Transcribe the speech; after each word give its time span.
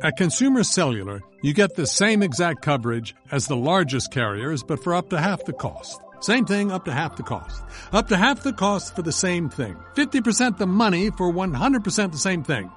At 0.00 0.16
Consumer 0.16 0.62
Cellular, 0.62 1.22
you 1.42 1.52
get 1.52 1.74
the 1.74 1.86
same 1.86 2.22
exact 2.22 2.62
coverage 2.62 3.16
as 3.32 3.48
the 3.48 3.56
largest 3.56 4.12
carriers, 4.12 4.62
but 4.62 4.82
for 4.84 4.94
up 4.94 5.10
to 5.10 5.20
half 5.20 5.44
the 5.44 5.52
cost. 5.52 6.00
Same 6.20 6.44
thing, 6.44 6.70
up 6.70 6.84
to 6.84 6.92
half 6.92 7.16
the 7.16 7.24
cost. 7.24 7.64
Up 7.92 8.06
to 8.08 8.16
half 8.16 8.44
the 8.44 8.52
cost 8.52 8.94
for 8.94 9.02
the 9.02 9.10
same 9.10 9.48
thing. 9.48 9.76
50% 9.96 10.58
the 10.58 10.68
money 10.68 11.10
for 11.10 11.32
100% 11.32 12.12
the 12.12 12.18
same 12.18 12.44
thing. 12.44 12.70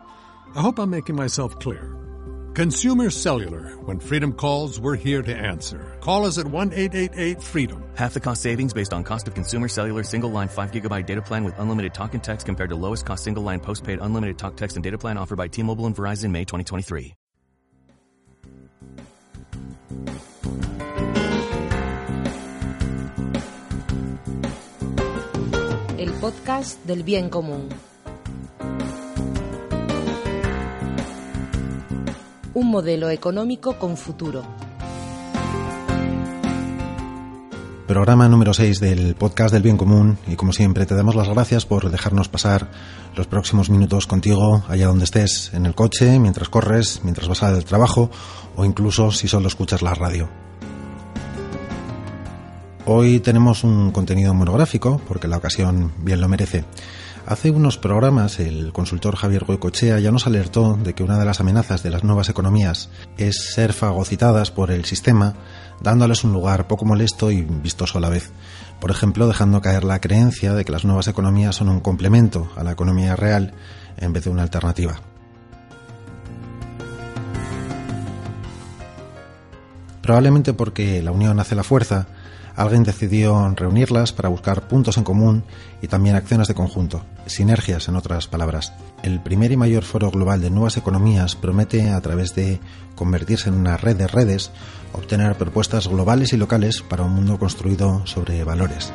I 0.55 0.61
hope 0.61 0.79
I'm 0.79 0.89
making 0.89 1.15
myself 1.15 1.59
clear. 1.59 1.95
Consumer 2.53 3.09
Cellular. 3.09 3.77
When 3.85 3.97
freedom 3.97 4.33
calls, 4.33 4.77
we're 4.77 4.97
here 4.97 5.21
to 5.21 5.33
answer. 5.33 5.97
Call 6.01 6.25
us 6.25 6.37
at 6.37 6.45
1 6.45 6.73
888 6.73 7.41
freedom. 7.41 7.81
Half 7.95 8.13
the 8.13 8.19
cost 8.19 8.41
savings 8.41 8.73
based 8.73 8.93
on 8.93 9.05
cost 9.05 9.25
of 9.29 9.33
consumer 9.33 9.69
cellular 9.69 10.03
single 10.03 10.29
line 10.29 10.49
5 10.49 10.71
gigabyte 10.71 11.05
data 11.05 11.21
plan 11.21 11.45
with 11.45 11.57
unlimited 11.59 11.93
talk 11.93 12.13
and 12.13 12.21
text 12.21 12.45
compared 12.45 12.69
to 12.69 12.75
lowest 12.75 13.05
cost 13.05 13.23
single 13.23 13.41
line 13.41 13.61
postpaid 13.61 13.99
unlimited 14.01 14.37
talk, 14.37 14.57
text, 14.57 14.75
and 14.75 14.83
data 14.83 14.97
plan 14.97 15.17
offered 15.17 15.37
by 15.37 15.47
T 15.47 15.63
Mobile 15.63 15.85
and 15.85 15.95
Verizon 15.95 16.31
May 16.31 16.43
2023. 16.43 17.15
El 25.99 26.13
podcast 26.19 26.83
del 26.85 27.03
bien 27.03 27.29
común. 27.29 27.69
Un 32.53 32.69
modelo 32.69 33.09
económico 33.09 33.79
con 33.79 33.95
futuro. 33.95 34.43
Programa 37.87 38.27
número 38.27 38.53
6 38.53 38.81
del 38.81 39.15
podcast 39.15 39.53
del 39.53 39.63
bien 39.63 39.77
común 39.77 40.17
y 40.27 40.35
como 40.35 40.51
siempre 40.51 40.85
te 40.85 40.93
damos 40.93 41.15
las 41.15 41.29
gracias 41.29 41.65
por 41.65 41.89
dejarnos 41.89 42.27
pasar 42.27 42.69
los 43.15 43.27
próximos 43.27 43.69
minutos 43.69 44.05
contigo 44.05 44.65
allá 44.67 44.87
donde 44.87 45.05
estés, 45.05 45.53
en 45.53 45.65
el 45.65 45.75
coche, 45.75 46.19
mientras 46.19 46.49
corres, 46.49 47.01
mientras 47.03 47.29
vas 47.29 47.41
al 47.43 47.63
trabajo 47.63 48.11
o 48.57 48.65
incluso 48.65 49.11
si 49.11 49.29
solo 49.29 49.47
escuchas 49.47 49.81
la 49.81 49.93
radio. 49.93 50.27
Hoy 52.85 53.21
tenemos 53.21 53.63
un 53.63 53.91
contenido 53.91 54.33
monográfico 54.33 54.99
porque 55.07 55.29
la 55.29 55.37
ocasión 55.37 55.93
bien 55.99 56.19
lo 56.19 56.27
merece. 56.27 56.65
Hace 57.27 57.51
unos 57.51 57.77
programas 57.77 58.39
el 58.39 58.73
consultor 58.73 59.15
Javier 59.15 59.45
Goicochea 59.45 59.99
ya 59.99 60.11
nos 60.11 60.25
alertó 60.25 60.75
de 60.75 60.93
que 60.93 61.03
una 61.03 61.19
de 61.19 61.25
las 61.25 61.39
amenazas 61.39 61.83
de 61.83 61.91
las 61.91 62.03
nuevas 62.03 62.29
economías 62.29 62.89
es 63.17 63.53
ser 63.53 63.73
fagocitadas 63.73 64.49
por 64.49 64.71
el 64.71 64.85
sistema, 64.85 65.35
dándoles 65.81 66.23
un 66.23 66.33
lugar 66.33 66.67
poco 66.67 66.83
molesto 66.83 67.31
y 67.31 67.43
vistoso 67.43 67.99
a 67.99 68.01
la 68.01 68.09
vez. 68.09 68.31
Por 68.79 68.89
ejemplo, 68.89 69.27
dejando 69.27 69.61
caer 69.61 69.83
la 69.83 70.01
creencia 70.01 70.53
de 70.53 70.65
que 70.65 70.71
las 70.71 70.83
nuevas 70.83 71.07
economías 71.07 71.55
son 71.55 71.69
un 71.69 71.79
complemento 71.79 72.51
a 72.57 72.63
la 72.63 72.71
economía 72.71 73.15
real 73.15 73.53
en 73.97 74.13
vez 74.13 74.23
de 74.23 74.31
una 74.31 74.41
alternativa. 74.41 74.99
Probablemente 80.01 80.53
porque 80.53 81.03
la 81.03 81.11
unión 81.11 81.39
hace 81.39 81.53
la 81.53 81.63
fuerza, 81.63 82.07
alguien 82.61 82.83
decidió 82.83 83.51
reunirlas 83.55 84.13
para 84.13 84.29
buscar 84.29 84.67
puntos 84.67 84.97
en 84.97 85.03
común 85.03 85.43
y 85.81 85.87
también 85.87 86.15
acciones 86.15 86.47
de 86.47 86.53
conjunto, 86.53 87.03
sinergias 87.25 87.87
en 87.87 87.95
otras 87.95 88.27
palabras. 88.27 88.73
El 89.01 89.19
primer 89.19 89.51
y 89.51 89.57
mayor 89.57 89.83
foro 89.83 90.11
global 90.11 90.41
de 90.41 90.51
nuevas 90.51 90.77
economías 90.77 91.35
promete, 91.35 91.89
a 91.89 91.99
través 92.01 92.35
de 92.35 92.59
convertirse 92.95 93.49
en 93.49 93.55
una 93.55 93.77
red 93.77 93.95
de 93.95 94.07
redes, 94.07 94.51
obtener 94.93 95.35
propuestas 95.35 95.87
globales 95.87 96.33
y 96.33 96.37
locales 96.37 96.83
para 96.83 97.03
un 97.03 97.13
mundo 97.13 97.39
construido 97.39 98.05
sobre 98.05 98.43
valores. 98.43 98.93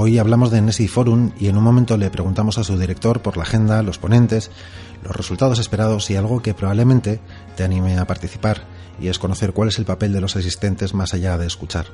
Hoy 0.00 0.16
hablamos 0.16 0.52
de 0.52 0.62
Nessie 0.62 0.86
Forum 0.86 1.32
y 1.40 1.48
en 1.48 1.56
un 1.56 1.64
momento 1.64 1.96
le 1.96 2.08
preguntamos 2.08 2.56
a 2.56 2.62
su 2.62 2.78
director 2.78 3.20
por 3.20 3.36
la 3.36 3.42
agenda, 3.42 3.82
los 3.82 3.98
ponentes, 3.98 4.52
los 5.02 5.14
resultados 5.14 5.58
esperados 5.58 6.10
y 6.10 6.16
algo 6.16 6.42
que 6.42 6.54
probablemente 6.54 7.20
te 7.56 7.64
anime 7.64 7.98
a 7.98 8.06
participar, 8.06 8.62
y 9.00 9.08
es 9.08 9.18
conocer 9.18 9.52
cuál 9.52 9.68
es 9.68 9.78
el 9.78 9.84
papel 9.84 10.12
de 10.12 10.20
los 10.20 10.36
asistentes 10.36 10.94
más 10.94 11.14
allá 11.14 11.38
de 11.38 11.46
escuchar. 11.46 11.86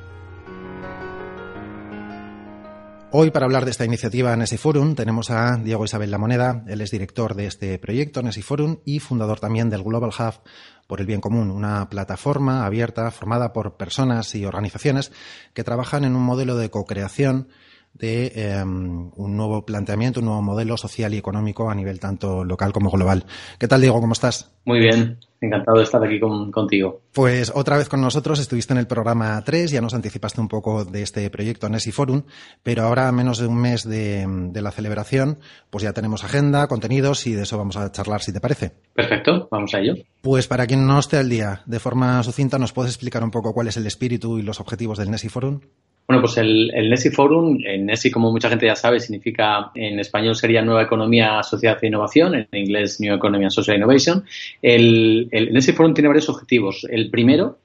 Hoy, 3.17 3.31
para 3.31 3.45
hablar 3.45 3.63
de 3.63 3.71
esta 3.71 3.85
iniciativa 3.85 4.35
Nessie 4.35 4.57
Forum, 4.57 4.93
tenemos 4.93 5.31
a 5.31 5.55
Diego 5.55 5.85
Isabel 5.85 6.11
La 6.11 6.17
Moneda. 6.17 6.65
Él 6.67 6.81
es 6.81 6.91
director 6.91 7.33
de 7.33 7.45
este 7.45 7.79
proyecto, 7.79 8.21
Nessie 8.21 8.43
Forum, 8.43 8.79
y 8.83 8.99
fundador 8.99 9.39
también 9.39 9.69
del 9.69 9.83
Global 9.83 10.09
Hub 10.09 10.41
por 10.85 10.99
el 10.99 11.05
Bien 11.05 11.21
Común, 11.21 11.49
una 11.49 11.87
plataforma 11.87 12.65
abierta 12.65 13.09
formada 13.11 13.53
por 13.53 13.77
personas 13.77 14.35
y 14.35 14.43
organizaciones 14.43 15.13
que 15.53 15.63
trabajan 15.63 16.03
en 16.03 16.13
un 16.13 16.23
modelo 16.23 16.57
de 16.57 16.69
co-creación 16.69 17.47
de 17.95 18.31
em, 18.35 19.09
un 19.15 19.37
nuevo 19.37 19.65
planteamiento, 19.65 20.19
un 20.19 20.25
nuevo 20.25 20.41
modelo 20.41 20.77
social 20.77 21.13
y 21.13 21.17
económico 21.17 21.69
a 21.69 21.75
nivel 21.75 21.99
tanto 21.99 22.43
local 22.43 22.73
como 22.73 22.91
global. 22.91 23.23
¿Qué 23.57 23.67
tal, 23.67 23.81
Diego? 23.81 24.01
¿Cómo 24.01 24.13
estás? 24.13 24.51
Muy 24.65 24.79
bien, 24.79 25.17
encantado 25.39 25.77
de 25.77 25.83
estar 25.83 26.03
aquí 26.03 26.19
contigo. 26.19 27.01
Pues 27.13 27.51
otra 27.55 27.77
vez 27.77 27.87
con 27.87 28.01
nosotros, 28.01 28.39
estuviste 28.39 28.73
en 28.73 28.79
el 28.79 28.87
programa 28.87 29.41
3, 29.43 29.71
ya 29.71 29.79
nos 29.79 29.93
anticipaste 29.93 30.41
un 30.41 30.49
poco 30.49 30.83
de 30.83 31.03
este 31.03 31.29
proyecto 31.29 31.69
Nessie 31.69 31.93
Forum, 31.93 32.23
pero 32.63 32.83
ahora, 32.83 33.07
a 33.07 33.11
menos 33.13 33.37
de 33.37 33.47
un 33.47 33.61
mes 33.61 33.87
de, 33.87 34.25
de 34.27 34.61
la 34.61 34.71
celebración, 34.71 35.39
pues 35.69 35.83
ya 35.83 35.93
tenemos 35.93 36.23
agenda, 36.23 36.67
contenidos 36.67 37.25
y 37.27 37.33
de 37.33 37.43
eso 37.43 37.57
vamos 37.57 37.77
a 37.77 37.91
charlar, 37.91 38.21
si 38.21 38.33
te 38.33 38.41
parece. 38.41 38.71
Perfecto, 38.93 39.47
vamos 39.51 39.73
a 39.73 39.79
ello. 39.79 39.93
Pues 40.21 40.47
para 40.47 40.67
quien 40.67 40.85
no 40.85 40.99
esté 40.99 41.17
al 41.17 41.29
día, 41.29 41.61
de 41.65 41.79
forma 41.79 42.21
sucinta, 42.23 42.59
¿nos 42.59 42.73
puedes 42.73 42.91
explicar 42.91 43.23
un 43.23 43.31
poco 43.31 43.53
cuál 43.53 43.67
es 43.67 43.77
el 43.77 43.87
espíritu 43.87 44.37
y 44.37 44.41
los 44.41 44.59
objetivos 44.59 44.97
del 44.97 45.11
Nessie 45.11 45.29
Forum? 45.29 45.61
Bueno, 46.07 46.21
pues 46.21 46.37
el, 46.37 46.71
el 46.75 46.89
NESI 46.89 47.09
Forum, 47.09 47.57
el 47.65 47.85
NESI, 47.85 48.11
como 48.11 48.31
mucha 48.31 48.49
gente 48.49 48.67
ya 48.67 48.75
sabe, 48.75 48.99
significa, 48.99 49.71
en 49.73 49.99
español 49.99 50.35
sería 50.35 50.61
Nueva 50.61 50.83
Economía, 50.83 51.41
Sociedad 51.41 51.79
e 51.81 51.87
Innovación, 51.87 52.35
en 52.35 52.47
inglés 52.51 52.99
New 52.99 53.15
Economy 53.15 53.45
and 53.45 53.51
Social 53.51 53.77
Innovation. 53.77 54.23
El, 54.61 55.27
el 55.31 55.51
NESI 55.51 55.71
Forum 55.73 55.95
tiene 55.95 56.09
varios 56.09 56.29
objetivos. 56.29 56.85
El 56.89 57.09
primero 57.09 57.57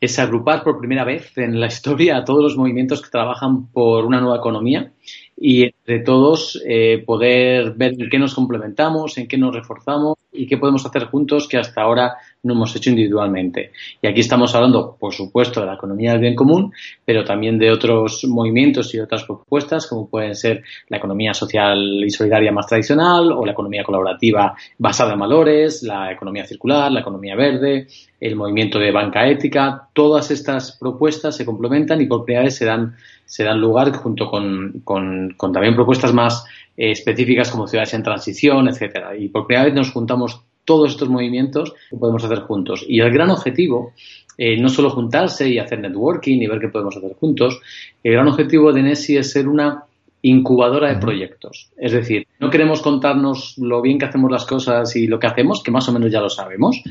es 0.00 0.18
agrupar 0.18 0.62
por 0.62 0.78
primera 0.78 1.04
vez 1.04 1.36
en 1.36 1.58
la 1.58 1.66
historia 1.66 2.18
a 2.18 2.24
todos 2.24 2.42
los 2.42 2.56
movimientos 2.56 3.02
que 3.02 3.10
trabajan 3.10 3.66
por 3.66 4.04
una 4.04 4.20
nueva 4.20 4.36
economía 4.36 4.92
y 5.36 5.64
entre 5.64 6.00
todos 6.00 6.60
eh, 6.66 7.02
poder 7.04 7.72
ver 7.72 7.94
en 7.98 8.08
qué 8.08 8.18
nos 8.18 8.34
complementamos, 8.34 9.18
en 9.18 9.26
qué 9.26 9.38
nos 9.38 9.54
reforzamos 9.54 10.16
y 10.32 10.46
qué 10.46 10.56
podemos 10.56 10.86
hacer 10.86 11.06
juntos 11.06 11.48
que 11.48 11.58
hasta 11.58 11.82
ahora 11.82 12.14
no 12.48 12.54
hemos 12.54 12.74
hecho 12.74 12.90
individualmente. 12.90 13.70
Y 14.02 14.08
aquí 14.08 14.20
estamos 14.20 14.54
hablando, 14.54 14.96
por 14.98 15.14
supuesto, 15.14 15.60
de 15.60 15.66
la 15.66 15.74
economía 15.74 16.12
del 16.12 16.20
bien 16.20 16.34
común, 16.34 16.72
pero 17.04 17.24
también 17.24 17.58
de 17.58 17.70
otros 17.70 18.24
movimientos 18.26 18.92
y 18.94 19.00
otras 19.00 19.24
propuestas, 19.24 19.86
como 19.86 20.08
pueden 20.08 20.34
ser 20.34 20.64
la 20.88 20.96
economía 20.96 21.34
social 21.34 22.02
y 22.04 22.10
solidaria 22.10 22.50
más 22.50 22.66
tradicional 22.66 23.30
o 23.32 23.44
la 23.44 23.52
economía 23.52 23.84
colaborativa 23.84 24.56
basada 24.78 25.12
en 25.12 25.20
valores, 25.20 25.82
la 25.82 26.10
economía 26.10 26.44
circular, 26.44 26.90
la 26.90 27.00
economía 27.00 27.36
verde, 27.36 27.86
el 28.20 28.34
movimiento 28.34 28.78
de 28.78 28.90
banca 28.90 29.28
ética. 29.28 29.88
Todas 29.92 30.30
estas 30.30 30.76
propuestas 30.78 31.36
se 31.36 31.44
complementan 31.44 32.00
y 32.00 32.06
por 32.06 32.24
primera 32.24 32.44
vez 32.44 32.56
se 32.56 32.64
dan, 32.64 33.60
lugar 33.60 33.92
junto 33.92 34.26
con, 34.30 34.80
con, 34.84 35.34
con 35.36 35.52
también 35.52 35.74
propuestas 35.74 36.12
más 36.12 36.44
eh, 36.76 36.92
específicas 36.92 37.50
como 37.50 37.66
ciudades 37.66 37.94
en 37.94 38.02
transición, 38.02 38.68
etcétera. 38.68 39.16
Y 39.16 39.28
por 39.28 39.46
primera 39.46 39.66
vez 39.66 39.74
nos 39.74 39.92
juntamos 39.92 40.42
todos 40.68 40.90
estos 40.90 41.08
movimientos 41.08 41.72
que 41.88 41.96
podemos 41.96 42.22
hacer 42.22 42.40
juntos. 42.40 42.84
Y 42.86 43.00
el 43.00 43.10
gran 43.10 43.30
objetivo, 43.30 43.94
eh, 44.36 44.60
no 44.60 44.68
solo 44.68 44.90
juntarse 44.90 45.48
y 45.48 45.58
hacer 45.58 45.80
networking 45.80 46.42
y 46.42 46.46
ver 46.46 46.60
qué 46.60 46.68
podemos 46.68 46.94
hacer 46.94 47.14
juntos, 47.14 47.58
el 48.04 48.12
gran 48.12 48.28
objetivo 48.28 48.70
de 48.70 48.82
Nessie 48.82 49.18
es 49.18 49.32
ser 49.32 49.48
una 49.48 49.84
incubadora 50.20 50.92
de 50.92 51.00
proyectos. 51.00 51.70
Es 51.78 51.92
decir, 51.92 52.26
no 52.40 52.50
queremos 52.50 52.82
contarnos 52.82 53.54
lo 53.58 53.82
bien 53.82 53.98
que 53.98 54.06
hacemos 54.06 54.30
las 54.30 54.44
cosas 54.44 54.94
y 54.96 55.06
lo 55.06 55.18
que 55.18 55.26
hacemos, 55.26 55.62
que 55.62 55.70
más 55.70 55.88
o 55.88 55.92
menos 55.92 56.10
ya 56.10 56.20
lo 56.20 56.30
sabemos. 56.30 56.82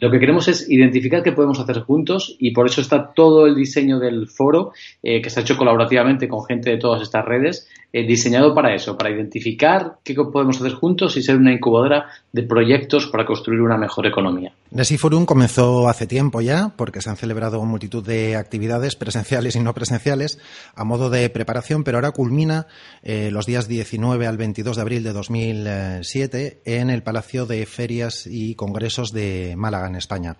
Lo 0.00 0.10
que 0.10 0.18
queremos 0.18 0.48
es 0.48 0.68
identificar 0.68 1.22
qué 1.22 1.32
podemos 1.32 1.58
hacer 1.58 1.80
juntos 1.80 2.36
y 2.38 2.52
por 2.52 2.66
eso 2.66 2.80
está 2.80 3.12
todo 3.14 3.46
el 3.46 3.54
diseño 3.54 3.98
del 3.98 4.28
foro, 4.28 4.72
eh, 5.02 5.22
que 5.22 5.30
se 5.30 5.40
ha 5.40 5.42
hecho 5.42 5.56
colaborativamente 5.56 6.28
con 6.28 6.44
gente 6.44 6.70
de 6.70 6.76
todas 6.76 7.02
estas 7.02 7.24
redes, 7.24 7.68
eh, 7.92 8.06
diseñado 8.06 8.54
para 8.54 8.74
eso, 8.74 8.98
para 8.98 9.10
identificar 9.10 9.98
qué 10.02 10.14
podemos 10.14 10.60
hacer 10.60 10.72
juntos 10.72 11.16
y 11.16 11.22
ser 11.22 11.36
una 11.36 11.52
incubadora 11.52 12.06
de 12.32 12.42
proyectos 12.42 13.06
para 13.06 13.24
construir 13.24 13.60
una 13.60 13.76
mejor 13.76 14.06
economía. 14.06 14.52
Nesi 14.72 14.98
Forum 14.98 15.24
comenzó 15.24 15.88
hace 15.88 16.08
tiempo 16.08 16.40
ya, 16.40 16.72
porque 16.76 17.00
se 17.00 17.10
han 17.10 17.16
celebrado 17.16 17.64
multitud 17.64 18.04
de 18.04 18.34
actividades 18.34 18.96
presenciales 18.96 19.54
y 19.54 19.60
no 19.60 19.74
presenciales 19.74 20.40
a 20.74 20.82
modo 20.82 21.08
de 21.08 21.30
preparación, 21.30 21.84
pero 21.84 21.98
ahora 21.98 22.10
culmina 22.10 22.66
eh, 23.04 23.30
los 23.30 23.46
días 23.46 23.68
19 23.68 24.26
al 24.26 24.36
22 24.38 24.73
de 24.76 24.82
abril 24.82 25.02
de 25.02 25.12
2007 25.12 26.62
en 26.64 26.90
el 26.90 27.02
Palacio 27.02 27.46
de 27.46 27.66
Ferias 27.66 28.26
y 28.30 28.54
Congresos 28.54 29.12
de 29.12 29.54
Málaga, 29.56 29.88
en 29.88 29.96
España. 29.96 30.36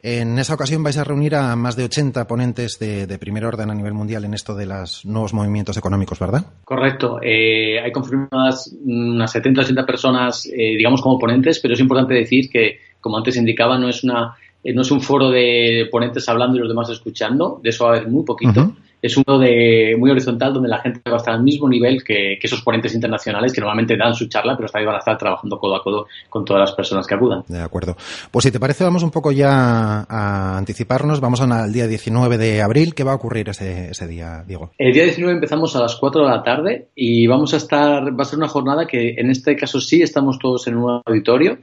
En 0.00 0.38
esa 0.38 0.54
ocasión 0.54 0.84
vais 0.84 0.96
a 0.96 1.02
reunir 1.02 1.34
a 1.34 1.56
más 1.56 1.74
de 1.74 1.84
80 1.84 2.26
ponentes 2.28 2.78
de, 2.78 3.18
primer 3.18 3.44
orden 3.44 3.70
a 3.70 3.74
nivel 3.74 3.94
mundial 3.94 4.24
en 4.24 4.34
esto 4.34 4.54
de 4.54 4.66
los 4.66 5.04
nuevos 5.04 5.34
movimientos 5.34 5.76
económicos, 5.76 6.20
¿verdad? 6.20 6.46
Correcto. 6.64 7.18
Eh, 7.20 7.80
hay 7.80 7.90
confirmadas 7.90 8.72
unas 8.84 9.32
70 9.32 9.62
80 9.62 9.86
personas, 9.86 10.46
eh, 10.46 10.76
digamos, 10.76 11.02
como 11.02 11.18
ponentes, 11.18 11.58
pero 11.58 11.74
es 11.74 11.80
importante 11.80 12.14
decir 12.14 12.48
que, 12.48 12.78
como 13.00 13.16
antes 13.16 13.36
indicaba, 13.36 13.76
no 13.76 13.88
es 13.88 14.04
una 14.04 14.36
eh, 14.62 14.72
no 14.72 14.82
es 14.82 14.90
un 14.90 15.00
foro 15.00 15.30
de 15.30 15.88
ponentes 15.90 16.28
hablando 16.28 16.56
y 16.56 16.60
los 16.60 16.68
demás 16.68 16.90
escuchando, 16.90 17.60
de 17.62 17.70
eso 17.70 17.84
va 17.84 17.90
a 17.90 17.96
haber 17.96 18.08
muy 18.08 18.24
poquito. 18.24 18.72
Es 19.00 19.16
uno 19.16 19.38
de 19.38 19.94
muy 19.98 20.10
horizontal 20.10 20.52
donde 20.52 20.68
la 20.68 20.80
gente 20.80 21.00
va 21.08 21.14
a 21.14 21.16
estar 21.18 21.34
al 21.34 21.42
mismo 21.42 21.68
nivel 21.68 22.02
que, 22.02 22.38
esos 22.42 22.62
ponentes 22.62 22.94
internacionales 22.94 23.52
que 23.52 23.60
normalmente 23.60 23.96
dan 23.96 24.14
su 24.14 24.26
charla, 24.26 24.56
pero 24.56 24.66
esta 24.66 24.78
vez 24.78 24.86
van 24.86 24.96
a 24.96 24.98
estar 25.00 25.18
trabajando 25.18 25.58
codo 25.58 25.76
a 25.76 25.82
codo 25.82 26.06
con 26.28 26.44
todas 26.44 26.60
las 26.60 26.72
personas 26.72 27.06
que 27.06 27.14
acudan. 27.14 27.44
De 27.46 27.60
acuerdo. 27.60 27.96
Pues 28.30 28.44
si 28.44 28.50
te 28.50 28.58
parece, 28.58 28.84
vamos 28.84 29.02
un 29.02 29.10
poco 29.10 29.32
ya 29.32 30.06
a 30.08 30.56
anticiparnos. 30.56 31.20
Vamos 31.20 31.40
al 31.40 31.72
día 31.72 31.86
19 31.86 32.38
de 32.38 32.62
abril. 32.62 32.94
¿Qué 32.94 33.04
va 33.04 33.12
a 33.12 33.16
ocurrir 33.16 33.48
ese, 33.50 33.90
ese 33.90 34.06
día, 34.06 34.44
Diego? 34.46 34.70
El 34.78 34.92
día 34.92 35.04
19 35.04 35.34
empezamos 35.34 35.76
a 35.76 35.80
las 35.80 35.96
4 35.96 36.22
de 36.22 36.28
la 36.28 36.42
tarde 36.42 36.88
y 36.94 37.26
vamos 37.26 37.54
a 37.54 37.58
estar, 37.58 38.18
va 38.18 38.22
a 38.22 38.24
ser 38.24 38.38
una 38.38 38.48
jornada 38.48 38.86
que 38.86 39.14
en 39.18 39.30
este 39.30 39.56
caso 39.56 39.80
sí 39.80 40.02
estamos 40.02 40.38
todos 40.38 40.66
en 40.66 40.76
un 40.76 41.02
auditorio 41.04 41.58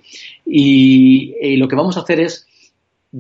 y 0.46 1.58
lo 1.58 1.68
que 1.68 1.76
vamos 1.76 1.98
a 1.98 2.02
hacer 2.02 2.20
es 2.20 2.48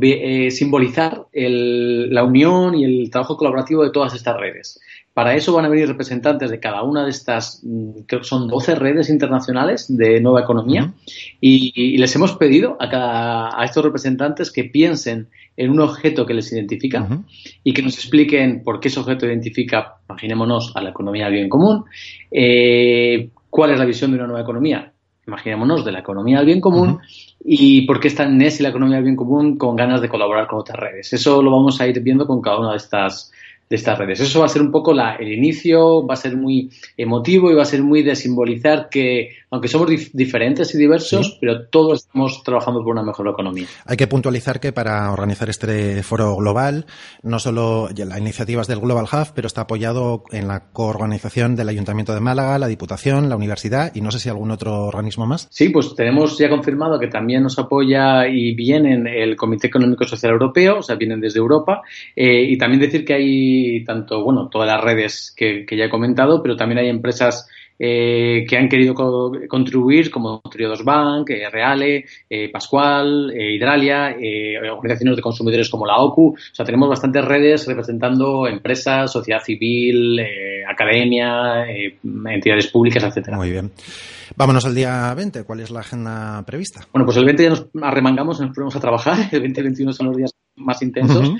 eh, 0.01 0.51
simbolizar 0.51 1.25
la 1.33 2.23
unión 2.23 2.75
y 2.75 2.83
el 2.83 3.09
trabajo 3.09 3.37
colaborativo 3.37 3.83
de 3.83 3.91
todas 3.91 4.13
estas 4.13 4.37
redes. 4.37 4.79
Para 5.13 5.35
eso 5.35 5.53
van 5.53 5.63
a 5.63 5.69
venir 5.69 5.87
representantes 5.87 6.51
de 6.51 6.59
cada 6.59 6.83
una 6.83 7.05
de 7.05 7.09
estas, 7.09 7.61
mm, 7.63 8.01
creo 8.05 8.21
que 8.21 8.27
son 8.27 8.49
12 8.49 8.75
redes 8.75 9.09
internacionales 9.09 9.85
de 9.87 10.19
nueva 10.19 10.41
economía, 10.41 10.93
y, 11.39 11.97
les 11.97 12.13
hemos 12.15 12.33
pedido 12.33 12.75
a, 12.79 13.49
a 13.57 13.63
estos 13.63 13.83
representantes 13.83 14.51
que 14.51 14.65
piensen 14.65 15.29
en 15.57 15.69
un 15.69 15.79
objeto 15.79 16.25
que 16.25 16.33
les 16.33 16.51
identifica 16.51 17.07
y 17.63 17.73
que 17.73 17.81
nos 17.81 17.95
expliquen 17.95 18.63
por 18.63 18.79
qué 18.79 18.89
ese 18.89 18.99
objeto 18.99 19.25
identifica, 19.25 19.95
imaginémonos, 20.09 20.75
a 20.75 20.81
la 20.81 20.89
economía 20.89 21.25
del 21.25 21.35
bien 21.35 21.49
común, 21.49 21.85
eh, 22.31 23.29
cuál 23.49 23.71
es 23.71 23.79
la 23.79 23.85
visión 23.85 24.11
de 24.11 24.17
una 24.17 24.27
nueva 24.27 24.41
economía, 24.41 24.91
imaginémonos, 25.27 25.83
de 25.83 25.91
la 25.91 25.99
economía 25.99 26.37
del 26.37 26.45
bien 26.45 26.61
común 26.61 26.99
y 27.43 27.85
por 27.85 27.99
qué 27.99 28.07
está 28.07 28.23
en 28.23 28.37
NES 28.37 28.59
y 28.59 28.63
la 28.63 28.69
economía 28.69 28.95
del 28.95 29.05
bien 29.05 29.15
común 29.15 29.57
con 29.57 29.75
ganas 29.75 30.01
de 30.01 30.09
colaborar 30.09 30.47
con 30.47 30.59
otras 30.59 30.79
redes. 30.79 31.13
Eso 31.13 31.41
lo 31.41 31.51
vamos 31.51 31.79
a 31.81 31.87
ir 31.87 31.99
viendo 32.01 32.27
con 32.27 32.41
cada 32.41 32.59
una 32.59 32.71
de 32.71 32.77
estas 32.77 33.31
de 33.69 33.75
estas 33.75 33.97
redes. 33.97 34.19
Eso 34.19 34.39
va 34.39 34.45
a 34.45 34.49
ser 34.49 34.61
un 34.61 34.71
poco 34.71 34.93
la, 34.93 35.15
el 35.15 35.31
inicio, 35.31 36.05
va 36.05 36.13
a 36.13 36.17
ser 36.17 36.37
muy 36.37 36.69
emotivo 36.97 37.49
y 37.49 37.55
va 37.55 37.63
a 37.63 37.65
ser 37.65 37.81
muy 37.81 38.03
de 38.03 38.15
simbolizar 38.15 38.89
que, 38.89 39.29
aunque 39.49 39.67
somos 39.67 39.89
diferentes 40.13 40.75
y 40.75 40.77
diversos, 40.77 41.37
pero 41.41 41.67
todos 41.67 42.05
estamos 42.05 42.43
trabajando 42.43 42.83
por 42.83 42.93
una 42.93 43.03
mejor 43.03 43.27
economía. 43.27 43.65
Hay 43.85 43.97
que 43.97 44.07
puntualizar 44.07 44.59
que 44.59 44.71
para 44.71 45.11
organizar 45.11 45.49
este 45.49 46.03
foro 46.03 46.35
global, 46.35 46.85
no 47.23 47.39
solo 47.39 47.89
la 47.95 48.19
iniciativa 48.19 48.61
es 48.61 48.67
del 48.67 48.79
Global 48.79 49.05
Hub, 49.11 49.33
pero 49.33 49.47
está 49.47 49.61
apoyado 49.61 50.23
en 50.31 50.47
la 50.47 50.71
coorganización 50.71 51.55
del 51.55 51.69
Ayuntamiento 51.69 52.13
de 52.13 52.19
Málaga, 52.19 52.59
la 52.59 52.67
Diputación, 52.67 53.29
la 53.29 53.35
Universidad 53.35 53.91
y 53.95 54.01
no 54.01 54.11
sé 54.11 54.19
si 54.19 54.29
algún 54.29 54.51
otro 54.51 54.85
organismo 54.85 55.25
más. 55.25 55.47
Sí, 55.49 55.69
pues 55.69 55.95
tenemos 55.95 56.37
ya 56.37 56.49
confirmado 56.49 56.99
que 56.99 57.07
también 57.07 57.41
nos 57.41 57.57
apoya 57.57 58.27
y 58.27 58.53
vienen 58.53 59.07
el 59.07 59.35
Comité 59.35 59.67
Económico 59.67 60.05
Social 60.05 60.33
Europeo, 60.33 60.79
o 60.79 60.83
sea, 60.83 60.95
vienen 60.95 61.19
desde 61.19 61.39
Europa, 61.39 61.81
eh, 62.15 62.43
y 62.43 62.57
también 62.57 62.81
decir 62.81 63.03
que 63.03 63.13
hay 63.13 63.54
tanto, 63.85 64.23
bueno, 64.23 64.49
todas 64.49 64.67
las 64.67 64.83
redes 64.83 65.33
que, 65.35 65.65
ya 65.69 65.85
he 65.85 65.89
comentado, 65.89 66.41
pero 66.41 66.55
también 66.55 66.79
hay 66.79 66.89
empresas 66.89 67.47
eh, 67.77 68.45
que 68.47 68.57
han 68.57 68.69
querido 68.69 68.93
contribuir, 69.49 70.09
como 70.09 70.41
Triodos 70.49 70.83
Bank, 70.83 71.29
eh, 71.31 71.49
Reale, 71.49 72.05
eh, 72.29 72.49
Pascual, 72.49 73.33
Hidralia, 73.35 74.15
organizaciones 74.71 75.17
de 75.17 75.21
consumidores 75.21 75.69
como 75.69 75.85
la 75.85 75.97
OCU. 75.97 76.35
O 76.35 76.55
sea, 76.55 76.65
tenemos 76.65 76.87
bastantes 76.87 77.25
redes 77.25 77.67
representando 77.67 78.47
empresas, 78.47 79.11
sociedad 79.11 79.41
civil, 79.43 80.21
academia, 80.67 81.65
entidades 82.03 82.67
públicas, 82.67 83.03
etcétera. 83.03 83.37
Muy 83.37 83.51
bien. 83.51 83.71
Vámonos 84.35 84.65
al 84.65 84.73
día 84.73 85.13
20. 85.13 85.43
¿Cuál 85.43 85.59
es 85.59 85.69
la 85.69 85.81
agenda 85.81 86.43
prevista? 86.45 86.87
Bueno, 86.91 87.05
pues 87.05 87.17
el 87.17 87.25
20 87.25 87.43
ya 87.43 87.49
nos 87.49 87.67
arremangamos, 87.81 88.39
nos 88.39 88.55
ponemos 88.55 88.75
a 88.75 88.79
trabajar. 88.79 89.29
El 89.31 89.41
20 89.41 89.59
y 89.59 89.63
21 89.63 89.93
son 89.93 90.07
los 90.07 90.17
días 90.17 90.31
más 90.55 90.81
intensos. 90.81 91.31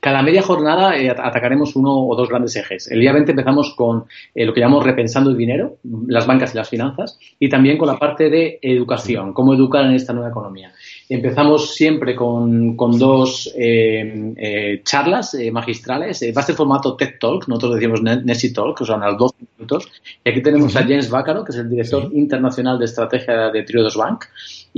Cada 0.00 0.22
media 0.22 0.42
jornada 0.42 0.96
eh, 0.96 1.10
atacaremos 1.10 1.76
uno 1.76 2.06
o 2.06 2.16
dos 2.16 2.28
grandes 2.28 2.54
ejes. 2.56 2.90
El 2.90 3.00
día 3.00 3.12
20 3.12 3.32
empezamos 3.32 3.74
con 3.74 4.04
eh, 4.34 4.44
lo 4.44 4.52
que 4.52 4.60
llamamos 4.60 4.84
repensando 4.84 5.30
el 5.30 5.36
dinero, 5.36 5.78
las 6.06 6.26
bancas 6.26 6.54
y 6.54 6.56
las 6.56 6.68
finanzas, 6.68 7.18
y 7.38 7.48
también 7.48 7.78
con 7.78 7.88
la 7.88 7.98
parte 7.98 8.30
de 8.30 8.58
educación, 8.62 9.32
cómo 9.32 9.54
educar 9.54 9.84
en 9.84 9.94
esta 9.94 10.12
nueva 10.12 10.30
economía. 10.30 10.72
Empezamos 11.08 11.74
siempre 11.74 12.14
con, 12.14 12.76
dos 12.76 13.52
eh, 13.56 14.80
charlas 14.84 15.36
magistrales. 15.52 16.22
va 16.36 16.40
a 16.40 16.44
ser 16.44 16.54
formato 16.54 16.96
TED 16.96 17.14
Talk, 17.20 17.48
nosotros 17.48 17.76
decimos 17.76 18.02
Nessie 18.02 18.52
Talk, 18.52 18.78
que 18.78 18.84
son 18.84 19.02
a 19.02 19.10
los 19.10 19.18
12 19.18 19.34
minutos. 19.56 19.88
Y 20.24 20.30
aquí 20.30 20.42
tenemos 20.42 20.74
a 20.76 20.82
James 20.82 21.10
Bácaro, 21.10 21.44
que 21.44 21.52
es 21.52 21.58
el 21.58 21.70
director 21.70 22.10
internacional 22.12 22.78
de 22.78 22.84
estrategia 22.84 23.50
de 23.50 23.62
Triodos 23.62 23.96
Bank, 23.96 24.24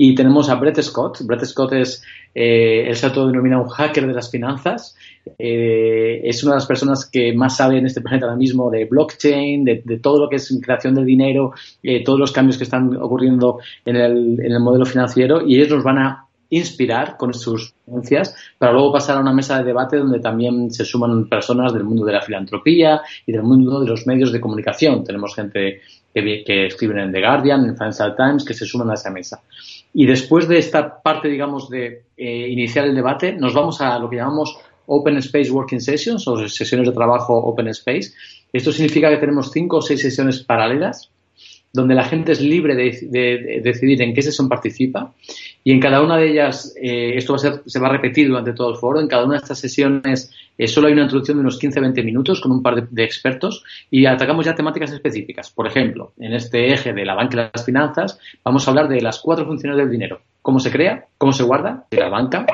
y 0.00 0.14
tenemos 0.14 0.48
a 0.48 0.54
Brett 0.54 0.80
Scott. 0.80 1.22
Brett 1.22 1.44
Scott 1.44 1.72
es, 1.72 2.04
él 2.38 2.96
se 2.96 3.06
autodenomina 3.06 3.60
un 3.60 3.68
hacker 3.68 4.06
de 4.06 4.12
las 4.12 4.30
finanzas. 4.30 4.96
Eh, 5.38 6.20
es 6.24 6.42
una 6.44 6.52
de 6.52 6.56
las 6.58 6.66
personas 6.66 7.04
que 7.06 7.32
más 7.32 7.56
sabe 7.56 7.78
en 7.78 7.86
este 7.86 8.00
planeta 8.00 8.26
ahora 8.26 8.36
mismo 8.36 8.70
de 8.70 8.84
blockchain, 8.84 9.64
de, 9.64 9.98
todo 10.00 10.20
lo 10.20 10.28
que 10.28 10.36
es 10.36 10.58
creación 10.62 10.94
de 10.94 11.04
dinero, 11.04 11.52
eh, 11.82 12.04
todos 12.04 12.18
los 12.18 12.32
cambios 12.32 12.56
que 12.56 12.64
están 12.64 12.96
ocurriendo 12.96 13.58
en 13.84 13.96
el, 13.96 14.40
en 14.40 14.52
el 14.52 14.60
modelo 14.60 14.86
financiero 14.86 15.46
y 15.46 15.56
ellos 15.56 15.70
nos 15.70 15.84
van 15.84 15.98
a 15.98 16.27
inspirar 16.50 17.16
con 17.16 17.34
sus 17.34 17.74
ponencias 17.84 18.34
para 18.58 18.72
luego 18.72 18.92
pasar 18.92 19.18
a 19.18 19.20
una 19.20 19.32
mesa 19.32 19.58
de 19.58 19.64
debate 19.64 19.98
donde 19.98 20.20
también 20.20 20.70
se 20.70 20.84
suman 20.84 21.28
personas 21.28 21.72
del 21.72 21.84
mundo 21.84 22.04
de 22.04 22.12
la 22.12 22.22
filantropía 22.22 23.02
y 23.26 23.32
del 23.32 23.42
mundo 23.42 23.80
de 23.80 23.86
los 23.86 24.06
medios 24.06 24.32
de 24.32 24.40
comunicación. 24.40 25.04
Tenemos 25.04 25.34
gente 25.34 25.80
que, 26.12 26.44
que 26.44 26.66
escriben 26.66 26.98
en 26.98 27.12
The 27.12 27.20
Guardian, 27.20 27.66
en 27.66 27.76
Financial 27.76 28.14
Times, 28.16 28.44
que 28.44 28.54
se 28.54 28.64
suman 28.64 28.90
a 28.90 28.94
esa 28.94 29.10
mesa. 29.10 29.42
Y 29.92 30.06
después 30.06 30.48
de 30.48 30.58
esta 30.58 31.00
parte, 31.02 31.28
digamos, 31.28 31.68
de 31.68 32.04
eh, 32.16 32.48
iniciar 32.48 32.86
el 32.86 32.94
debate, 32.94 33.32
nos 33.32 33.54
vamos 33.54 33.80
a 33.80 33.98
lo 33.98 34.08
que 34.08 34.16
llamamos 34.16 34.58
Open 34.86 35.18
Space 35.18 35.50
Working 35.50 35.80
Sessions 35.80 36.26
o 36.28 36.48
sesiones 36.48 36.88
de 36.88 36.94
trabajo 36.94 37.36
Open 37.36 37.68
Space. 37.68 38.12
Esto 38.52 38.72
significa 38.72 39.10
que 39.10 39.18
tenemos 39.18 39.50
cinco 39.52 39.78
o 39.78 39.82
seis 39.82 40.00
sesiones 40.00 40.42
paralelas 40.42 41.10
donde 41.72 41.94
la 41.94 42.04
gente 42.04 42.32
es 42.32 42.40
libre 42.40 42.74
de, 42.74 43.60
decidir 43.62 44.00
en 44.02 44.14
qué 44.14 44.22
sesión 44.22 44.48
participa 44.48 45.14
y 45.64 45.72
en 45.72 45.80
cada 45.80 46.02
una 46.02 46.16
de 46.16 46.30
ellas, 46.30 46.74
eh, 46.80 47.12
esto 47.16 47.34
va 47.34 47.48
a 47.48 47.62
se 47.64 47.78
va 47.78 47.88
a 47.88 47.92
repetir 47.92 48.28
durante 48.28 48.52
todo 48.52 48.70
el 48.70 48.76
foro, 48.76 49.00
en 49.00 49.08
cada 49.08 49.24
una 49.24 49.34
de 49.34 49.42
estas 49.42 49.58
sesiones 49.58 50.32
eh, 50.58 50.66
solo 50.66 50.88
hay 50.88 50.92
una 50.92 51.02
introducción 51.02 51.38
de 51.38 51.42
unos 51.42 51.60
15-20 51.60 52.04
minutos 52.04 52.40
con 52.40 52.50
un 52.50 52.62
par 52.62 52.88
de, 52.88 53.04
expertos 53.04 53.64
y 53.90 54.06
atacamos 54.06 54.44
ya 54.44 54.54
temáticas 54.54 54.92
específicas. 54.92 55.50
Por 55.50 55.68
ejemplo, 55.68 56.12
en 56.18 56.32
este 56.34 56.72
eje 56.72 56.92
de 56.92 57.04
la 57.04 57.14
banca 57.14 57.34
y 57.34 57.56
las 57.56 57.64
finanzas, 57.64 58.18
vamos 58.44 58.66
a 58.66 58.70
hablar 58.72 58.88
de 58.88 59.00
las 59.00 59.20
cuatro 59.20 59.46
funciones 59.46 59.78
del 59.78 59.90
dinero. 59.90 60.20
Cómo 60.42 60.58
se 60.58 60.70
crea, 60.70 61.06
cómo 61.16 61.32
se 61.32 61.44
guarda 61.44 61.84
en 61.90 62.00
la 62.00 62.08
banca, 62.08 62.46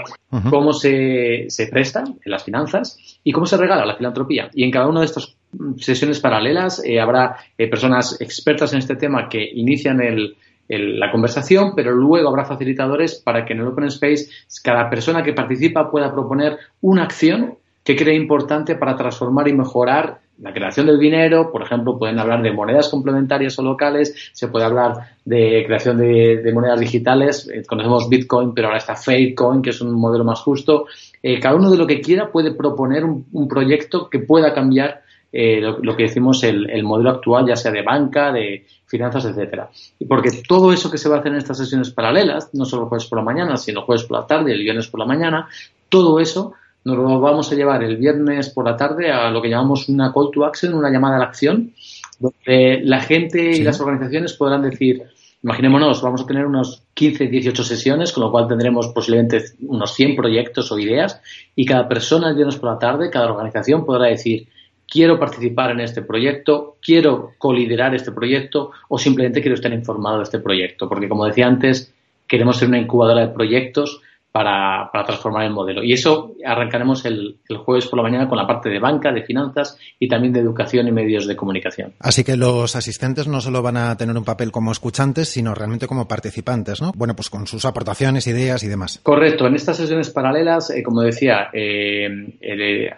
cómo 0.51 0.73
se, 0.73 1.47
se 1.49 1.69
presta 1.69 2.05
en 2.05 2.31
las 2.31 2.45
finanzas 2.45 3.19
y 3.23 3.33
cómo 3.33 3.47
se 3.47 3.57
regala 3.57 3.87
la 3.87 3.97
filantropía. 3.97 4.51
Y 4.53 4.65
en 4.65 4.71
cada 4.71 4.89
una 4.89 5.01
de 5.01 5.07
estas 5.07 5.37
sesiones 5.79 6.21
paralelas 6.21 6.83
eh, 6.85 7.01
habrá 7.01 7.37
personas 7.57 8.21
expertas 8.21 8.73
en 8.73 8.81
este 8.81 8.97
tema 8.97 9.29
que 9.29 9.45
inician 9.45 10.01
el, 10.01 10.37
la 10.69 11.11
conversación, 11.11 11.75
pero 11.77 11.93
luego 11.93 12.29
habrá 12.29 12.45
facilitadores 12.45 13.17
para 13.17 13.45
que 13.45 13.53
en 13.53 13.61
el 13.61 13.69
Open 13.69 13.85
Space 13.85 14.29
cada 14.63 14.89
persona 14.89 15.23
que 15.23 15.33
participa 15.33 15.91
pueda 15.91 16.13
proponer 16.13 16.59
una 16.81 17.05
acción 17.05 17.59
que 17.85 17.95
cree 17.95 18.17
importante 18.17 18.77
para 18.77 18.97
transformar 18.97 19.47
y 19.49 19.53
mejorar 19.53 20.21
la 20.41 20.53
creación 20.53 20.87
del 20.87 20.99
dinero, 20.99 21.53
por 21.53 21.63
ejemplo, 21.63 21.97
pueden 21.97 22.19
hablar 22.19 22.43
de 22.43 22.51
monedas 22.51 22.89
complementarias 22.89 23.57
o 23.59 23.63
locales, 23.63 24.31
se 24.33 24.49
puede 24.49 24.65
hablar 24.65 25.19
de 25.25 25.63
creación 25.65 25.99
de, 25.99 26.51
monedas 26.53 26.81
digitales, 26.81 27.49
eh, 27.49 27.63
conocemos 27.65 28.09
Bitcoin, 28.09 28.53
pero 28.53 28.67
ahora 28.67 28.79
está 28.79 28.97
Fakecoin, 28.97 29.63
que 29.63 29.71
es 29.71 29.81
un 29.81 29.93
modelo 29.93 30.25
más 30.25 30.41
justo. 30.41 30.87
Eh, 31.23 31.39
cada 31.39 31.55
uno 31.55 31.71
de 31.71 31.77
lo 31.77 31.87
que 31.87 32.01
quiera 32.01 32.33
puede 32.33 32.53
proponer 32.53 33.05
un 33.05 33.47
proyecto 33.49 34.11
que 34.11 34.19
pueda 34.19 34.53
cambiar 34.53 35.05
eh, 35.37 35.61
lo, 35.61 35.97
que 35.97 36.05
decimos 36.05 36.45
el, 36.45 36.85
modelo 36.85 37.11
actual, 37.11 37.49
ya 37.49 37.57
sea 37.57 37.73
de 37.73 37.83
banca, 37.83 38.31
de 38.31 38.65
finanzas, 38.87 39.25
etcétera. 39.25 39.69
Y 39.99 40.05
porque 40.05 40.31
todo 40.47 40.73
eso 40.73 40.89
que 40.93 40.97
se 40.97 41.09
va 41.09 41.17
a 41.17 41.19
hacer 41.19 41.33
en 41.33 41.39
estas 41.39 41.59
sesiones 41.59 41.91
paralelas, 41.91 42.51
no 42.55 42.65
solo 42.65 42.87
jueves 42.87 43.07
por 43.07 43.19
la 43.19 43.25
mañana, 43.25 43.57
sino 43.57 43.83
jueves 43.83 44.05
por 44.05 44.21
la 44.21 44.29
tarde 44.29 44.53
el 44.53 44.61
viernes 44.61 44.87
por 44.87 45.01
la 45.01 45.07
mañana, 45.07 45.49
todo 45.89 46.21
eso 46.21 46.53
nos 46.85 46.97
lo 46.97 47.21
vamos 47.21 47.51
a 47.51 47.55
llevar 47.55 47.83
el 47.83 47.97
viernes 47.97 48.51
por 48.51 48.67
la 48.67 48.77
tarde 48.77 49.11
a 49.11 49.31
lo 49.31 49.41
que 49.41 49.49
llamamos 49.49 49.89
una 49.89 50.13
call 50.13 50.31
to 50.33 50.45
action, 50.45 50.75
una 50.75 50.91
llamada 50.91 51.17
a 51.17 51.19
la 51.19 51.25
acción, 51.25 51.73
donde 52.19 52.81
la 52.85 53.01
gente 53.01 53.57
y 53.57 53.63
las 53.63 53.81
organizaciones 53.81 54.35
podrán 54.35 54.63
decir, 54.63 55.03
imaginémonos, 55.43 56.03
vamos 56.03 56.23
a 56.23 56.27
tener 56.27 56.47
unos 56.47 56.83
15, 56.95 57.27
18 57.27 57.65
sesiones, 57.65 58.13
con 58.13 58.25
lo 58.25 58.31
cual 58.31 58.49
tendremos 58.49 58.89
posiblemente 58.89 59.45
unos 59.67 59.95
100 59.95 60.17
proyectos 60.17 60.71
o 60.71 60.79
ideas, 60.79 61.21
y 61.57 61.65
cada 61.65 61.89
persona 61.89 62.29
el 62.29 62.35
viernes 62.35 62.57
por 62.57 62.71
la 62.71 62.79
tarde, 62.79 63.11
cada 63.11 63.33
organización 63.33 63.85
podrá 63.85 64.09
decir, 64.09 64.49
quiero 64.87 65.19
participar 65.19 65.71
en 65.71 65.81
este 65.81 66.03
proyecto, 66.03 66.77
quiero 66.81 67.33
coliderar 67.39 67.95
este 67.95 68.13
proyecto 68.13 68.73
o 68.89 68.99
simplemente 68.99 69.41
quiero 69.41 69.55
estar 69.55 69.73
informado 69.73 70.19
de 70.19 70.25
este 70.25 70.39
proyecto. 70.39 70.89
Porque, 70.89 71.09
como 71.09 71.27
decía 71.27 71.47
antes, 71.47 71.93
queremos 72.27 72.59
ser 72.59 72.69
una 72.69 72.79
incubadora 72.79 73.27
de 73.27 73.33
proyectos 73.33 74.01
para, 74.35 74.91
para, 74.93 75.05
transformar 75.05 75.45
el 75.45 75.53
modelo. 75.53 75.85
Y 75.85 75.93
eso 75.93 76.35
arrancaremos 76.45 77.05
el, 77.05 77.37
el, 77.49 77.57
jueves 77.59 77.87
por 77.87 77.99
la 77.99 78.03
mañana 78.03 78.29
con 78.29 78.37
la 78.37 78.49
parte 78.49 78.69
de 78.69 78.81
banca, 78.81 79.13
de 79.13 79.23
finanzas 79.23 79.79
y 80.01 80.09
también 80.09 80.33
de 80.33 80.41
educación 80.41 80.89
y 80.89 80.91
medios 80.91 81.29
de 81.29 81.37
comunicación. 81.37 81.93
Así 82.01 82.25
que 82.25 82.37
los 82.37 82.75
asistentes 82.75 83.29
no 83.29 83.41
solo 83.41 83.63
van 83.63 83.77
a 83.77 83.97
tener 83.97 84.17
un 84.17 84.25
papel 84.25 84.51
como 84.51 84.73
escuchantes, 84.73 85.29
sino 85.29 85.55
realmente 85.55 85.87
como 85.87 86.09
participantes, 86.09 86.83
¿no? 86.83 86.91
Bueno, 86.97 87.15
pues 87.15 87.31
con 87.31 87.47
sus 87.47 87.65
aportaciones, 87.65 88.27
ideas 88.27 88.65
y 88.65 88.67
demás. 88.67 88.99
Correcto. 89.05 89.47
En 89.47 89.55
estas 89.55 89.77
sesiones 89.77 90.11
paralelas, 90.11 90.69
eh, 90.71 90.83
como 90.83 91.03
decía, 91.03 91.51
eh, 91.53 92.09
eh, 92.41 92.91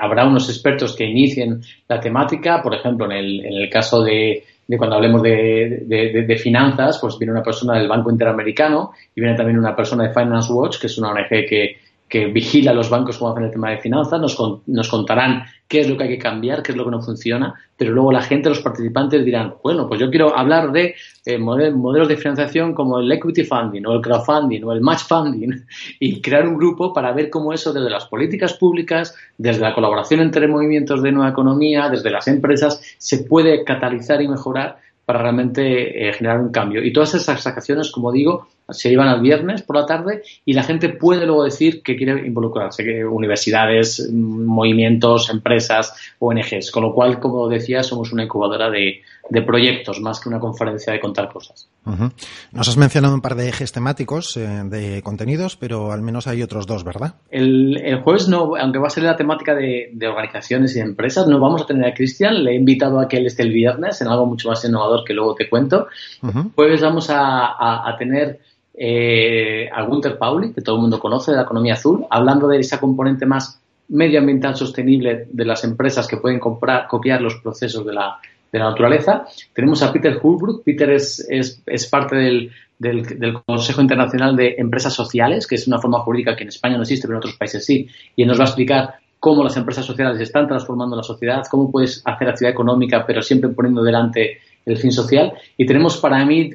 habrá 0.00 0.26
unos 0.26 0.48
expertos 0.48 0.96
que 0.96 1.04
inicien 1.04 1.60
la 1.88 2.00
temática, 2.00 2.62
por 2.62 2.74
ejemplo, 2.74 3.04
en 3.04 3.12
el, 3.12 3.44
en 3.44 3.52
el 3.52 3.68
caso 3.68 4.02
de 4.02 4.44
de 4.70 4.78
cuando 4.78 4.94
hablemos 4.94 5.20
de, 5.20 5.82
de, 5.84 6.22
de, 6.22 6.36
finanzas, 6.36 6.96
pues 7.00 7.18
viene 7.18 7.32
una 7.32 7.42
persona 7.42 7.76
del 7.76 7.88
Banco 7.88 8.08
Interamericano 8.08 8.92
y 9.12 9.20
viene 9.20 9.36
también 9.36 9.58
una 9.58 9.74
persona 9.74 10.04
de 10.04 10.14
Finance 10.14 10.52
Watch, 10.52 10.78
que 10.80 10.86
es 10.86 10.96
una 10.96 11.10
ONG 11.10 11.28
que, 11.28 11.76
que 12.10 12.26
vigila 12.26 12.74
los 12.74 12.90
bancos 12.90 13.18
como 13.18 13.30
hacen 13.30 13.44
el 13.44 13.52
tema 13.52 13.70
de 13.70 13.78
finanzas, 13.78 14.20
nos, 14.20 14.36
nos 14.66 14.88
contarán 14.88 15.44
qué 15.68 15.80
es 15.80 15.88
lo 15.88 15.96
que 15.96 16.02
hay 16.02 16.08
que 16.10 16.18
cambiar, 16.18 16.60
qué 16.60 16.72
es 16.72 16.76
lo 16.76 16.84
que 16.84 16.90
no 16.90 17.00
funciona, 17.00 17.54
pero 17.76 17.92
luego 17.92 18.10
la 18.10 18.20
gente, 18.20 18.48
los 18.48 18.60
participantes 18.60 19.24
dirán, 19.24 19.54
bueno, 19.62 19.86
pues 19.86 20.00
yo 20.00 20.10
quiero 20.10 20.36
hablar 20.36 20.72
de 20.72 20.96
eh, 21.24 21.38
modelos 21.38 22.08
de 22.08 22.16
financiación 22.16 22.74
como 22.74 22.98
el 22.98 23.10
equity 23.12 23.44
funding 23.44 23.86
o 23.86 23.92
el 23.92 24.00
crowdfunding 24.00 24.64
o 24.64 24.72
el 24.72 24.80
match 24.80 25.04
funding 25.08 25.64
y 26.00 26.20
crear 26.20 26.48
un 26.48 26.56
grupo 26.56 26.92
para 26.92 27.12
ver 27.12 27.30
cómo 27.30 27.52
eso 27.52 27.72
desde 27.72 27.88
las 27.88 28.06
políticas 28.06 28.54
públicas, 28.54 29.14
desde 29.38 29.60
la 29.60 29.72
colaboración 29.72 30.20
entre 30.20 30.48
movimientos 30.48 31.00
de 31.02 31.12
nueva 31.12 31.30
economía, 31.30 31.88
desde 31.88 32.10
las 32.10 32.26
empresas, 32.26 32.82
se 32.98 33.18
puede 33.18 33.62
catalizar 33.62 34.20
y 34.20 34.26
mejorar 34.26 34.78
para 35.04 35.22
realmente 35.22 36.08
eh, 36.08 36.12
generar 36.12 36.40
un 36.40 36.50
cambio. 36.50 36.84
Y 36.84 36.92
todas 36.92 37.14
esas 37.14 37.46
acciones, 37.46 37.90
como 37.90 38.12
digo, 38.12 38.48
se 38.72 38.88
llevan 38.88 39.08
al 39.08 39.20
viernes 39.20 39.62
por 39.62 39.76
la 39.76 39.86
tarde 39.86 40.22
y 40.44 40.52
la 40.52 40.62
gente 40.62 40.88
puede 40.88 41.26
luego 41.26 41.44
decir 41.44 41.82
que 41.82 41.96
quiere 41.96 42.26
involucrarse, 42.26 42.84
que 42.84 43.04
universidades, 43.04 44.10
movimientos, 44.12 45.30
empresas, 45.30 45.94
ONGs. 46.18 46.70
Con 46.70 46.82
lo 46.84 46.94
cual, 46.94 47.18
como 47.20 47.48
decía, 47.48 47.82
somos 47.82 48.12
una 48.12 48.24
incubadora 48.24 48.70
de, 48.70 49.02
de 49.30 49.42
proyectos 49.42 50.00
más 50.00 50.20
que 50.20 50.28
una 50.28 50.38
conferencia 50.38 50.92
de 50.92 51.00
contar 51.00 51.32
cosas. 51.32 51.68
Uh 51.86 51.92
-huh. 51.92 52.12
Nos 52.52 52.68
has 52.68 52.76
mencionado 52.76 53.14
un 53.14 53.20
par 53.20 53.36
de 53.36 53.48
ejes 53.48 53.72
temáticos 53.72 54.36
eh, 54.36 54.46
de 54.64 55.02
contenidos, 55.02 55.56
pero 55.56 55.92
al 55.92 56.02
menos 56.02 56.26
hay 56.26 56.42
otros 56.42 56.66
dos, 56.66 56.84
¿verdad? 56.84 57.14
El, 57.30 57.80
el 57.82 58.02
jueves, 58.02 58.28
no, 58.28 58.56
aunque 58.56 58.78
va 58.78 58.88
a 58.88 58.90
ser 58.90 59.04
la 59.04 59.16
temática 59.16 59.54
de, 59.54 59.90
de, 59.92 60.06
organizaciones 60.08 60.76
y 60.76 60.80
empresas, 60.80 61.26
no 61.26 61.38
vamos 61.38 61.62
a 61.62 61.66
tener 61.66 61.86
a 61.86 61.94
Cristian. 61.94 62.44
Le 62.44 62.52
he 62.52 62.56
invitado 62.56 63.00
a 63.00 63.08
que 63.08 63.16
él 63.16 63.26
esté 63.26 63.42
el 63.44 63.52
viernes 63.52 64.00
en 64.02 64.08
algo 64.08 64.26
mucho 64.26 64.48
más 64.48 64.64
innovador 64.64 65.04
que 65.04 65.14
luego 65.14 65.34
te 65.34 65.48
cuento. 65.48 65.86
Uh 66.22 66.28
-huh. 66.28 66.50
Jueves 66.54 66.80
vamos 66.82 67.08
a, 67.08 67.46
a, 67.46 67.88
a 67.88 67.96
tener 67.96 68.40
eh, 68.82 69.68
a 69.70 69.82
Gunther 69.82 70.16
Pauli, 70.16 70.54
que 70.54 70.62
todo 70.62 70.76
el 70.76 70.80
mundo 70.80 70.98
conoce 70.98 71.32
de 71.32 71.36
la 71.36 71.42
economía 71.42 71.74
azul, 71.74 72.06
hablando 72.08 72.48
de 72.48 72.60
esa 72.60 72.80
componente 72.80 73.26
más 73.26 73.60
medioambiental 73.88 74.56
sostenible 74.56 75.26
de 75.30 75.44
las 75.44 75.64
empresas 75.64 76.08
que 76.08 76.16
pueden 76.16 76.40
comprar, 76.40 76.86
copiar 76.88 77.20
los 77.20 77.36
procesos 77.42 77.84
de 77.84 77.92
la, 77.92 78.16
de 78.50 78.58
la 78.58 78.70
naturaleza. 78.70 79.26
Tenemos 79.52 79.82
a 79.82 79.92
Peter 79.92 80.18
Hulbrook. 80.22 80.64
Peter 80.64 80.88
es, 80.92 81.26
es, 81.28 81.62
es 81.66 81.86
parte 81.88 82.16
del, 82.16 82.52
del, 82.78 83.02
del, 83.18 83.42
Consejo 83.44 83.82
Internacional 83.82 84.34
de 84.34 84.54
Empresas 84.56 84.94
Sociales, 84.94 85.46
que 85.46 85.56
es 85.56 85.66
una 85.66 85.78
forma 85.78 86.00
jurídica 86.00 86.34
que 86.34 86.44
en 86.44 86.48
España 86.48 86.76
no 86.76 86.82
existe, 86.82 87.06
pero 87.06 87.18
en 87.18 87.24
otros 87.24 87.36
países 87.36 87.62
sí. 87.66 87.86
Y 88.16 88.22
él 88.22 88.28
nos 88.28 88.38
va 88.38 88.44
a 88.44 88.46
explicar 88.46 88.94
cómo 89.18 89.44
las 89.44 89.58
empresas 89.58 89.84
sociales 89.84 90.18
están 90.22 90.48
transformando 90.48 90.96
la 90.96 91.02
sociedad, 91.02 91.42
cómo 91.50 91.70
puedes 91.70 92.00
hacer 92.06 92.30
actividad 92.30 92.52
económica, 92.52 93.04
pero 93.06 93.20
siempre 93.20 93.50
poniendo 93.50 93.82
delante 93.82 94.38
el 94.64 94.78
fin 94.78 94.90
social. 94.90 95.34
Y 95.58 95.66
tenemos 95.66 95.98
para 95.98 96.24
mí 96.24 96.54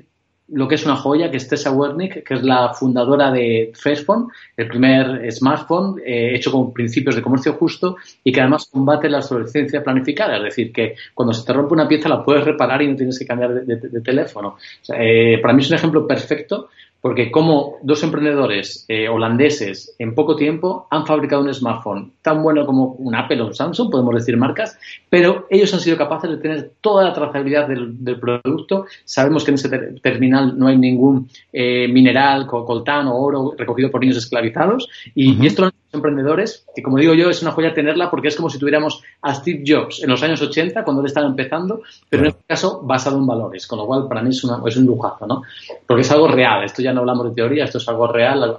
lo 0.49 0.67
que 0.67 0.75
es 0.75 0.85
una 0.85 0.95
joya, 0.95 1.31
que 1.31 1.37
es 1.37 1.47
Tessa 1.47 1.71
Wernick, 1.71 2.23
que 2.23 2.33
es 2.35 2.43
la 2.43 2.73
fundadora 2.73 3.31
de 3.31 3.71
Facephone, 3.73 4.27
el 4.55 4.67
primer 4.67 5.31
smartphone 5.31 5.99
eh, 6.05 6.35
hecho 6.35 6.51
con 6.51 6.71
principios 6.71 7.15
de 7.15 7.21
comercio 7.21 7.53
justo 7.53 7.97
y 8.23 8.31
que 8.31 8.41
además 8.41 8.69
combate 8.71 9.09
la 9.09 9.17
obsolescencia 9.17 9.83
planificada. 9.83 10.37
Es 10.37 10.43
decir, 10.43 10.71
que 10.71 10.95
cuando 11.13 11.33
se 11.33 11.45
te 11.45 11.53
rompe 11.53 11.73
una 11.73 11.87
pieza 11.87 12.09
la 12.09 12.23
puedes 12.23 12.43
reparar 12.43 12.81
y 12.81 12.87
no 12.87 12.95
tienes 12.95 13.17
que 13.17 13.25
cambiar 13.25 13.65
de, 13.65 13.75
de, 13.75 14.01
teléfono. 14.01 14.57
Eh, 14.93 15.39
para 15.41 15.53
mí 15.53 15.63
es 15.63 15.69
un 15.69 15.75
ejemplo 15.75 16.05
perfecto 16.05 16.69
porque 17.05 17.29
como 17.29 17.77
dos 17.83 18.01
emprendedores 18.01 18.83
eh, 18.87 19.07
holandeses 19.07 19.95
en 19.99 20.15
poco 20.15 20.35
tiempo 20.35 20.87
han 20.89 21.05
fabricado 21.05 21.43
un 21.43 21.53
smartphone 21.53 22.13
tan 22.23 22.41
bueno 22.41 22.65
como 22.65 22.95
un 22.97 23.13
Apple 23.13 23.41
o 23.41 23.45
un 23.45 23.53
Samsung, 23.53 23.91
podemos 23.91 24.15
decir 24.15 24.35
marcas, 24.37 24.75
pero 25.07 25.45
ellos 25.51 25.71
han 25.75 25.81
sido 25.81 25.97
capaces 25.97 26.31
de 26.31 26.37
tener 26.37 26.71
toda 26.81 27.03
la 27.03 27.13
trazabilidad 27.13 27.67
del, 27.67 28.03
del 28.03 28.19
producto. 28.19 28.87
Sabemos 29.03 29.43
que 29.43 29.51
en 29.51 29.55
ese 29.55 29.69
ter 29.69 29.99
terminal 30.01 30.57
no 30.57 30.65
hay 30.65 30.79
ningún 30.79 31.29
eh, 31.53 31.87
mineral, 31.89 32.47
coltán 32.47 33.05
o 33.05 33.15
oro 33.15 33.53
recogido 33.55 33.91
por 33.91 34.01
niños 34.01 34.17
esclavizados 34.17 34.89
y, 35.13 35.29
uh 35.29 35.35
-huh. 35.35 35.43
y 35.43 35.45
esto 35.45 35.61
lo 35.61 35.67
han 35.67 35.73
emprendedores, 35.95 36.65
que 36.75 36.81
como 36.81 36.97
digo 36.97 37.13
yo, 37.13 37.29
es 37.29 37.41
una 37.41 37.51
joya 37.51 37.73
tenerla 37.73 38.09
porque 38.09 38.27
es 38.27 38.35
como 38.35 38.49
si 38.49 38.59
tuviéramos 38.59 39.01
a 39.21 39.33
Steve 39.33 39.63
Jobs 39.65 40.03
en 40.03 40.09
los 40.09 40.21
años 40.23 40.41
80, 40.41 40.83
cuando 40.83 41.01
él 41.01 41.07
estaba 41.07 41.27
empezando, 41.27 41.81
pero 42.09 42.23
en 42.23 42.29
este 42.29 42.43
caso 42.45 42.81
basado 42.83 43.17
en 43.17 43.25
valores, 43.25 43.65
con 43.67 43.79
lo 43.79 43.85
cual 43.85 44.07
para 44.07 44.21
mí 44.21 44.29
es, 44.29 44.43
una, 44.43 44.61
es 44.65 44.77
un 44.77 44.85
lujazo, 44.85 45.25
¿no? 45.25 45.41
Porque 45.87 46.01
es 46.01 46.11
algo 46.11 46.27
real, 46.27 46.63
esto 46.63 46.81
ya 46.81 46.93
no 46.93 47.01
hablamos 47.01 47.29
de 47.29 47.35
teoría, 47.35 47.65
esto 47.65 47.77
es 47.79 47.87
algo 47.89 48.07
real 48.07 48.55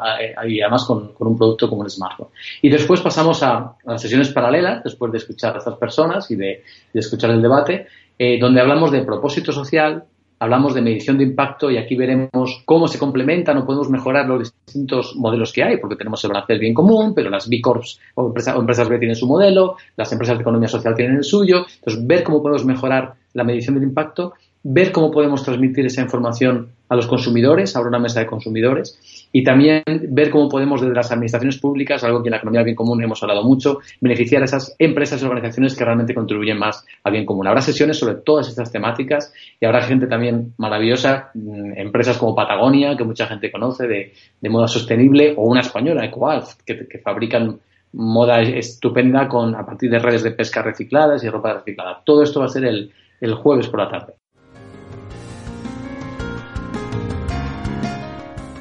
y 0.46 0.60
además 0.60 0.84
con, 0.84 1.12
con 1.12 1.28
un 1.28 1.38
producto 1.38 1.68
como 1.68 1.84
el 1.84 1.90
smartphone. 1.90 2.28
Y 2.62 2.68
después 2.68 3.00
pasamos 3.00 3.42
a, 3.42 3.56
a, 3.56 3.76
las 3.84 4.02
sesiones 4.02 4.30
paralelas, 4.30 4.82
después 4.82 5.12
de 5.12 5.18
escuchar 5.18 5.54
a 5.54 5.58
estas 5.58 5.76
personas 5.76 6.30
y 6.30 6.36
de, 6.36 6.62
de 6.92 7.00
escuchar 7.00 7.30
el 7.30 7.42
debate, 7.42 7.86
eh, 8.18 8.38
donde 8.40 8.60
hablamos 8.60 8.90
de 8.90 9.02
propósito 9.02 9.52
social, 9.52 10.04
hablamos 10.38 10.74
de 10.74 10.82
medición 10.82 11.18
de 11.18 11.24
impacto 11.24 11.70
y 11.70 11.78
aquí 11.78 11.96
veremos 11.96 12.62
cómo 12.64 12.88
se 12.88 12.98
complementan 12.98 13.58
o 13.58 13.66
podemos 13.66 13.88
mejorar 13.88 14.26
los 14.28 14.52
distintos 14.66 15.16
modelos 15.16 15.52
que 15.52 15.62
hay, 15.62 15.78
porque 15.78 15.96
tenemos 15.96 16.22
el 16.24 16.30
balance 16.30 16.58
bien 16.58 16.74
común, 16.74 17.14
pero 17.14 17.30
las 17.30 17.48
B 17.48 17.60
Corps 17.60 17.98
o 18.14 18.26
empresas, 18.26 18.56
empresas 18.56 18.88
B 18.88 18.98
tienen 18.98 19.16
su 19.16 19.26
modelo, 19.26 19.76
las 19.96 20.12
empresas 20.12 20.36
de 20.36 20.42
economía 20.42 20.68
social 20.68 20.94
tienen 20.94 21.16
el 21.16 21.24
suyo. 21.24 21.66
Entonces, 21.78 22.06
ver 22.06 22.22
cómo 22.22 22.42
podemos 22.42 22.64
mejorar 22.64 23.14
la 23.32 23.44
medición 23.44 23.74
del 23.74 23.84
impacto, 23.84 24.34
ver 24.62 24.92
cómo 24.92 25.10
podemos 25.10 25.44
transmitir 25.44 25.86
esa 25.86 26.02
información 26.02 26.70
a 26.88 26.96
los 26.96 27.06
consumidores, 27.06 27.76
habrá 27.76 27.88
una 27.88 27.98
mesa 27.98 28.20
de 28.20 28.26
consumidores, 28.26 29.15
y 29.32 29.44
también 29.44 29.82
ver 30.10 30.30
cómo 30.30 30.48
podemos 30.48 30.80
desde 30.80 30.94
las 30.94 31.10
administraciones 31.10 31.58
públicas, 31.58 32.02
algo 32.04 32.22
que 32.22 32.28
en 32.28 32.32
la 32.32 32.36
economía 32.38 32.60
del 32.60 32.66
bien 32.66 32.76
común 32.76 33.02
hemos 33.02 33.22
hablado 33.22 33.42
mucho, 33.42 33.80
beneficiar 34.00 34.42
a 34.42 34.46
esas 34.46 34.74
empresas 34.78 35.20
y 35.20 35.24
organizaciones 35.24 35.76
que 35.76 35.84
realmente 35.84 36.14
contribuyen 36.14 36.58
más 36.58 36.84
al 37.04 37.12
bien 37.12 37.26
común. 37.26 37.46
Habrá 37.46 37.60
sesiones 37.60 37.98
sobre 37.98 38.16
todas 38.16 38.48
estas 38.48 38.72
temáticas 38.72 39.32
y 39.60 39.66
habrá 39.66 39.82
gente 39.82 40.06
también 40.06 40.54
maravillosa, 40.58 41.30
mm, 41.34 41.72
empresas 41.76 42.18
como 42.18 42.34
Patagonia, 42.34 42.96
que 42.96 43.04
mucha 43.04 43.26
gente 43.26 43.50
conoce, 43.50 43.86
de, 43.86 44.12
moda 44.48 44.68
sostenible, 44.68 45.34
o 45.36 45.42
una 45.42 45.60
española, 45.60 46.04
Ecoalf, 46.04 46.54
que, 46.64 46.86
que 46.86 46.98
fabrican 46.98 47.58
moda 47.92 48.42
estupenda 48.42 49.28
con 49.28 49.54
a 49.54 49.64
partir 49.64 49.90
de 49.90 49.98
redes 49.98 50.22
de 50.22 50.32
pesca 50.32 50.62
recicladas 50.62 51.24
y 51.24 51.28
ropa 51.28 51.54
reciclada. 51.54 52.02
Todo 52.04 52.22
esto 52.22 52.40
va 52.40 52.46
a 52.46 52.50
ser 52.50 52.64
el, 52.64 52.92
el 53.20 53.34
jueves 53.34 53.68
por 53.68 53.80
la 53.80 53.88
tarde. 53.88 54.14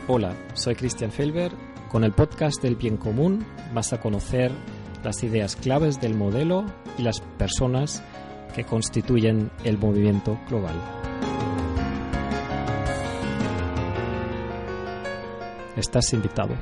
Hola, 0.08 0.36
soy 0.54 0.76
Christian 0.76 1.12
Felber. 1.12 1.52
Con 1.90 2.04
el 2.04 2.12
podcast 2.12 2.62
del 2.62 2.76
bien 2.76 2.96
común 2.96 3.44
vas 3.74 3.92
a 3.92 4.00
conocer 4.00 4.52
las 5.04 5.24
ideas 5.24 5.56
claves 5.56 6.00
del 6.00 6.14
modelo 6.14 6.64
y 6.96 7.02
las 7.02 7.22
personas 7.22 8.04
que 8.54 8.66
constituyen 8.66 9.50
el 9.64 9.80
movimiento 9.80 10.40
global. 10.48 10.76
Estás 15.76 16.14
invitado. 16.14 16.54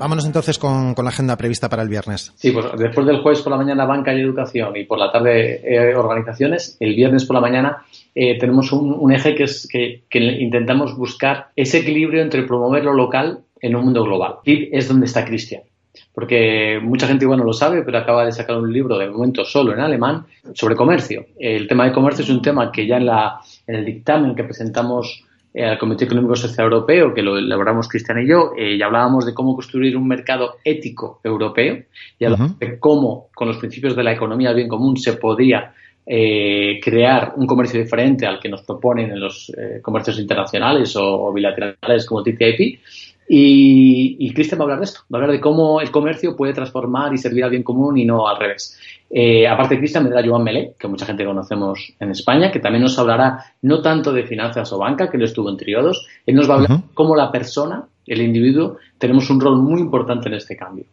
Vámonos 0.00 0.24
entonces 0.24 0.58
con, 0.58 0.94
con, 0.94 1.04
la 1.04 1.10
agenda 1.10 1.36
prevista 1.36 1.68
para 1.68 1.82
el 1.82 1.90
viernes. 1.90 2.32
Sí, 2.34 2.52
pues 2.52 2.64
después 2.78 3.06
del 3.06 3.20
jueves 3.20 3.42
por 3.42 3.50
la 3.50 3.58
mañana 3.58 3.84
banca 3.84 4.14
y 4.14 4.20
educación 4.22 4.74
y 4.74 4.84
por 4.84 4.98
la 4.98 5.12
tarde 5.12 5.60
eh, 5.62 5.94
organizaciones, 5.94 6.78
el 6.80 6.94
viernes 6.94 7.26
por 7.26 7.34
la 7.34 7.42
mañana 7.42 7.84
eh, 8.14 8.38
tenemos 8.38 8.72
un, 8.72 9.12
eje 9.12 9.34
que 9.34 9.42
es 9.42 9.68
que, 9.70 10.02
intentamos 10.14 10.96
buscar 10.96 11.48
ese 11.54 11.80
equilibrio 11.80 12.22
entre 12.22 12.44
promover 12.44 12.82
lo 12.82 12.94
local 12.94 13.40
en 13.60 13.76
un 13.76 13.84
mundo 13.84 14.02
global. 14.02 14.36
Y 14.46 14.74
es 14.74 14.88
donde 14.88 15.04
está 15.04 15.22
Cristian. 15.22 15.64
Porque 16.14 16.80
mucha 16.82 17.06
gente 17.06 17.26
igual 17.26 17.40
lo 17.40 17.52
sabe, 17.52 17.82
pero 17.82 17.98
acaba 17.98 18.24
de 18.24 18.32
sacar 18.32 18.56
un 18.56 18.72
libro 18.72 18.96
de 18.96 19.10
momento 19.10 19.44
solo 19.44 19.74
en 19.74 19.80
alemán 19.80 20.24
sobre 20.54 20.76
comercio. 20.76 21.26
El 21.38 21.68
tema 21.68 21.84
de 21.84 21.92
comercio 21.92 22.24
es 22.24 22.30
un 22.30 22.40
tema 22.40 22.72
que 22.72 22.86
ya 22.86 22.96
en, 22.96 23.04
la, 23.04 23.38
en 23.66 23.74
el 23.74 23.84
dictamen 23.84 24.34
que 24.34 24.44
presentamos 24.44 25.26
al 25.54 25.78
Comité 25.78 26.04
Económico 26.04 26.36
Social 26.36 26.66
Europeo, 26.66 27.12
que 27.12 27.22
lo 27.22 27.36
elaboramos 27.36 27.88
Cristian 27.88 28.22
y 28.22 28.28
yo, 28.28 28.52
eh, 28.56 28.76
y 28.76 28.82
hablábamos 28.82 29.26
de 29.26 29.34
cómo 29.34 29.54
construir 29.54 29.96
un 29.96 30.06
mercado 30.06 30.56
ético 30.64 31.20
europeo, 31.24 31.82
y 32.18 32.24
hablábamos 32.24 32.52
uh 32.52 32.54
-huh. 32.54 32.58
de 32.58 32.78
cómo, 32.78 33.28
con 33.34 33.48
los 33.48 33.56
principios 33.56 33.96
de 33.96 34.04
la 34.04 34.12
economía 34.12 34.48
del 34.50 34.56
bien 34.56 34.68
común, 34.68 34.96
se 34.96 35.14
podría 35.14 35.72
eh, 36.06 36.80
crear 36.82 37.34
un 37.36 37.46
comercio 37.46 37.80
diferente 37.80 38.26
al 38.26 38.40
que 38.40 38.48
nos 38.48 38.62
proponen 38.62 39.10
en 39.10 39.20
los 39.20 39.50
eh, 39.50 39.80
comercios 39.82 40.18
internacionales 40.18 40.96
o, 40.96 41.04
o, 41.04 41.32
bilaterales 41.32 42.06
como 42.06 42.22
TTIP. 42.22 42.80
Y, 43.32 44.32
Cristian 44.34 44.58
va 44.58 44.62
a 44.62 44.66
hablar 44.66 44.80
de 44.80 44.86
esto, 44.86 45.02
va 45.02 45.18
a 45.18 45.22
hablar 45.22 45.36
de 45.36 45.40
cómo 45.40 45.80
el 45.80 45.92
comercio 45.92 46.34
puede 46.34 46.52
transformar 46.52 47.14
y 47.14 47.18
servir 47.18 47.44
al 47.44 47.50
bien 47.50 47.62
común 47.62 47.96
y 47.96 48.04
no 48.04 48.26
al 48.26 48.36
revés. 48.36 48.76
Eh, 49.08 49.46
aparte 49.46 49.76
de 49.76 49.78
Cristian, 49.78 50.02
vendrá 50.02 50.20
Joan 50.26 50.42
Melé, 50.42 50.74
que 50.76 50.88
mucha 50.88 51.06
gente 51.06 51.24
conocemos 51.24 51.94
en 52.00 52.10
España, 52.10 52.50
que 52.50 52.58
también 52.58 52.82
nos 52.82 52.98
hablará 52.98 53.38
no 53.62 53.80
tanto 53.82 54.12
de 54.12 54.24
finanzas 54.24 54.72
o 54.72 54.78
banca, 54.78 55.08
que 55.08 55.16
él 55.16 55.22
estuvo 55.22 55.48
en 55.48 55.56
triodos, 55.56 56.08
él 56.26 56.34
nos 56.34 56.50
va 56.50 56.54
a 56.54 56.56
hablar 56.56 56.70
de 56.78 56.84
cómo 56.92 57.14
la 57.14 57.30
persona, 57.30 57.84
el 58.04 58.20
individuo, 58.20 58.78
tenemos 58.98 59.30
un 59.30 59.40
rol 59.40 59.62
muy 59.62 59.80
importante 59.80 60.28
en 60.28 60.34
este 60.34 60.56
cambio. 60.56 60.86